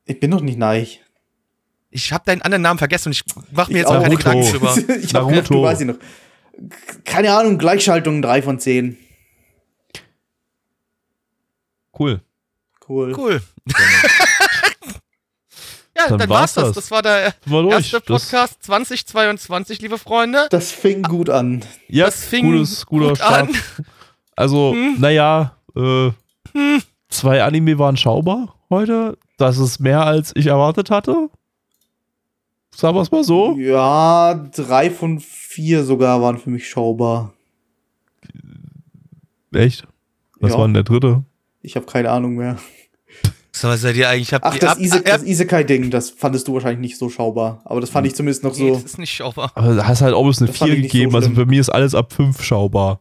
[0.04, 1.00] Ich bin noch nicht neig.
[1.92, 4.18] Ich habe deinen anderen Namen vergessen und ich mache mir Ich jetzt mal keine.
[4.18, 4.76] Gedanken drüber.
[5.02, 5.54] ich hab, Naruto.
[5.54, 6.00] du weiß ich noch.
[7.06, 8.98] Keine Ahnung, Gleichschaltung 3 von 10.
[11.98, 12.22] Cool.
[12.86, 13.16] Cool.
[13.16, 13.42] Cool.
[16.04, 16.66] Ja, dann, Dann war's war's das.
[16.68, 16.76] das.
[16.76, 17.74] Das war der War durch.
[17.76, 20.48] erste Das- Podcast 2022, liebe Freunde.
[20.50, 21.64] Das fing gut an.
[21.88, 23.50] Ja, das fing gutes, guter gut Start.
[23.50, 23.56] an.
[24.36, 24.96] Also, Hm.
[25.00, 26.12] naja, äh,
[27.10, 29.18] zwei Anime waren schaubar heute.
[29.38, 31.30] Das ist mehr, als ich erwartet hatte.
[32.74, 33.58] Sagen wir es mal so.
[33.58, 37.34] Ja, drei von vier sogar waren für mich schaubar.
[39.54, 39.86] Echt?
[40.40, 40.58] Was Ja.
[40.60, 41.24] war denn der dritte?
[41.62, 42.58] Ich habe keine Ahnung mehr.
[43.52, 44.32] So, was seid ihr eigentlich?
[44.34, 47.62] Habt Ach, das, ab- Ise das Isekai-Ding, das fandest du wahrscheinlich nicht so schaubar.
[47.66, 48.74] Aber das fand ich zumindest noch Nee, so.
[48.76, 49.52] das ist nicht schaubar.
[49.56, 51.16] Aber da hast halt auch bloß eine Das fand 4 ich nicht so gegeben.
[51.16, 53.00] also für mich ist alles ab 5 schaubar.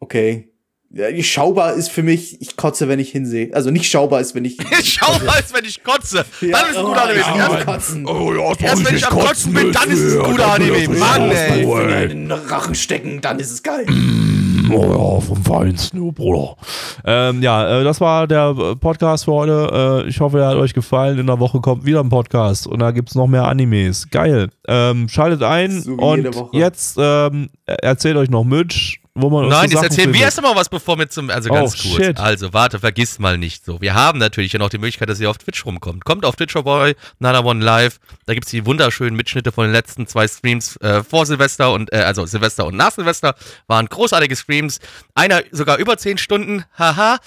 [0.00, 0.48] Okay.
[0.90, 3.50] Ja, schaubar ist für mich, ich kotze, wenn ich hinsehe.
[3.54, 4.56] Also nicht schaubar ist, wenn ich.
[4.84, 6.24] schaubar ist, wenn ich kotze.
[6.40, 7.20] Dann ist ein guter Anime.
[7.20, 8.06] Ja, Erst, kotzen.
[8.06, 10.88] Oh ja, erst wenn ich am Kotzen bin, dann ist es ein guter Anime.
[10.98, 11.50] Mann, ey.
[11.66, 13.86] Wenn wir in den Rachen stecken, dann ist es geil.
[14.70, 16.56] Oh ja, vom Feinsten, Bruder.
[17.04, 20.04] Ähm, ja, äh, das war der äh, Podcast für heute.
[20.04, 21.18] Äh, ich hoffe, er hat euch gefallen.
[21.18, 24.10] In der Woche kommt wieder ein Podcast und da gibt es noch mehr Animes.
[24.10, 24.48] Geil.
[24.66, 29.68] Ähm, schaltet ein So und jetzt ähm, erzählt euch noch Mitch, wo man uns Nein,
[29.70, 32.04] so jetzt erzählen wir erst mal was, bevor wir zum, also ganz Oh, kurz.
[32.06, 32.18] shit.
[32.18, 33.80] Also, warte, vergiss mal nicht so.
[33.80, 36.04] Wir haben natürlich ja noch die Möglichkeit, dass ihr auf Twitch rumkommt.
[36.04, 37.98] Kommt auf Twitch vorbei, Nana One Live.
[38.26, 41.98] Da gibt's die wunderschönen Mitschnitte von den letzten zwei Streams äh, vor Silvester und, äh,
[41.98, 43.34] also Silvester und nach Silvester.
[43.66, 44.80] Waren großartige Streams.
[45.14, 47.18] Einer sogar über 10 Stunden, haha.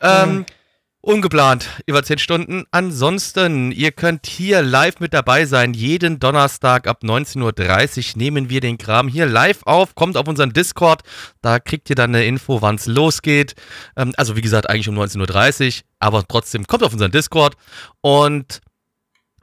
[0.00, 0.44] Ähm,
[1.06, 2.64] Ungeplant, über 10 Stunden.
[2.72, 5.72] Ansonsten, ihr könnt hier live mit dabei sein.
[5.72, 9.94] Jeden Donnerstag ab 19.30 Uhr nehmen wir den Kram hier live auf.
[9.94, 11.02] Kommt auf unseren Discord.
[11.42, 13.54] Da kriegt ihr dann eine Info, wann es losgeht.
[13.96, 15.82] Ähm, also, wie gesagt, eigentlich um 19.30 Uhr.
[16.00, 17.54] Aber trotzdem, kommt auf unseren Discord.
[18.00, 18.60] Und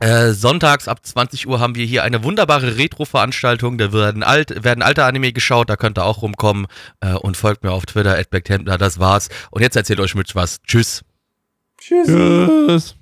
[0.02, 3.78] äh, sonntags ab 20 Uhr haben wir hier eine wunderbare Retro-Veranstaltung.
[3.78, 5.70] Da werden, alt, werden alte Anime geschaut.
[5.70, 6.68] Da könnt ihr auch rumkommen.
[7.00, 8.78] Äh, und folgt mir auf Twitter, @blacktemplar.
[8.78, 9.30] Das war's.
[9.50, 10.62] Und jetzt erzählt euch Mitch was.
[10.64, 11.06] Tschüss.
[11.86, 12.08] Tschüss.
[12.08, 12.96] Tschüss.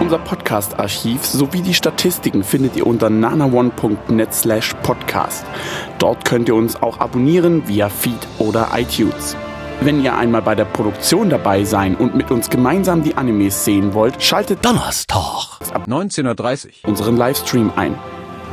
[0.00, 5.46] Unser Podcast-Archiv sowie die Statistiken findet ihr unter nanaone.net slash podcast.
[6.00, 9.36] Dort könnt ihr uns auch abonnieren via Feed oder iTunes.
[9.80, 13.94] Wenn ihr einmal bei der Produktion dabei sein und mit uns gemeinsam die Animes sehen
[13.94, 15.60] wollt, schaltet Donnerstag.
[15.72, 17.94] ab 19.30 unseren Livestream ein.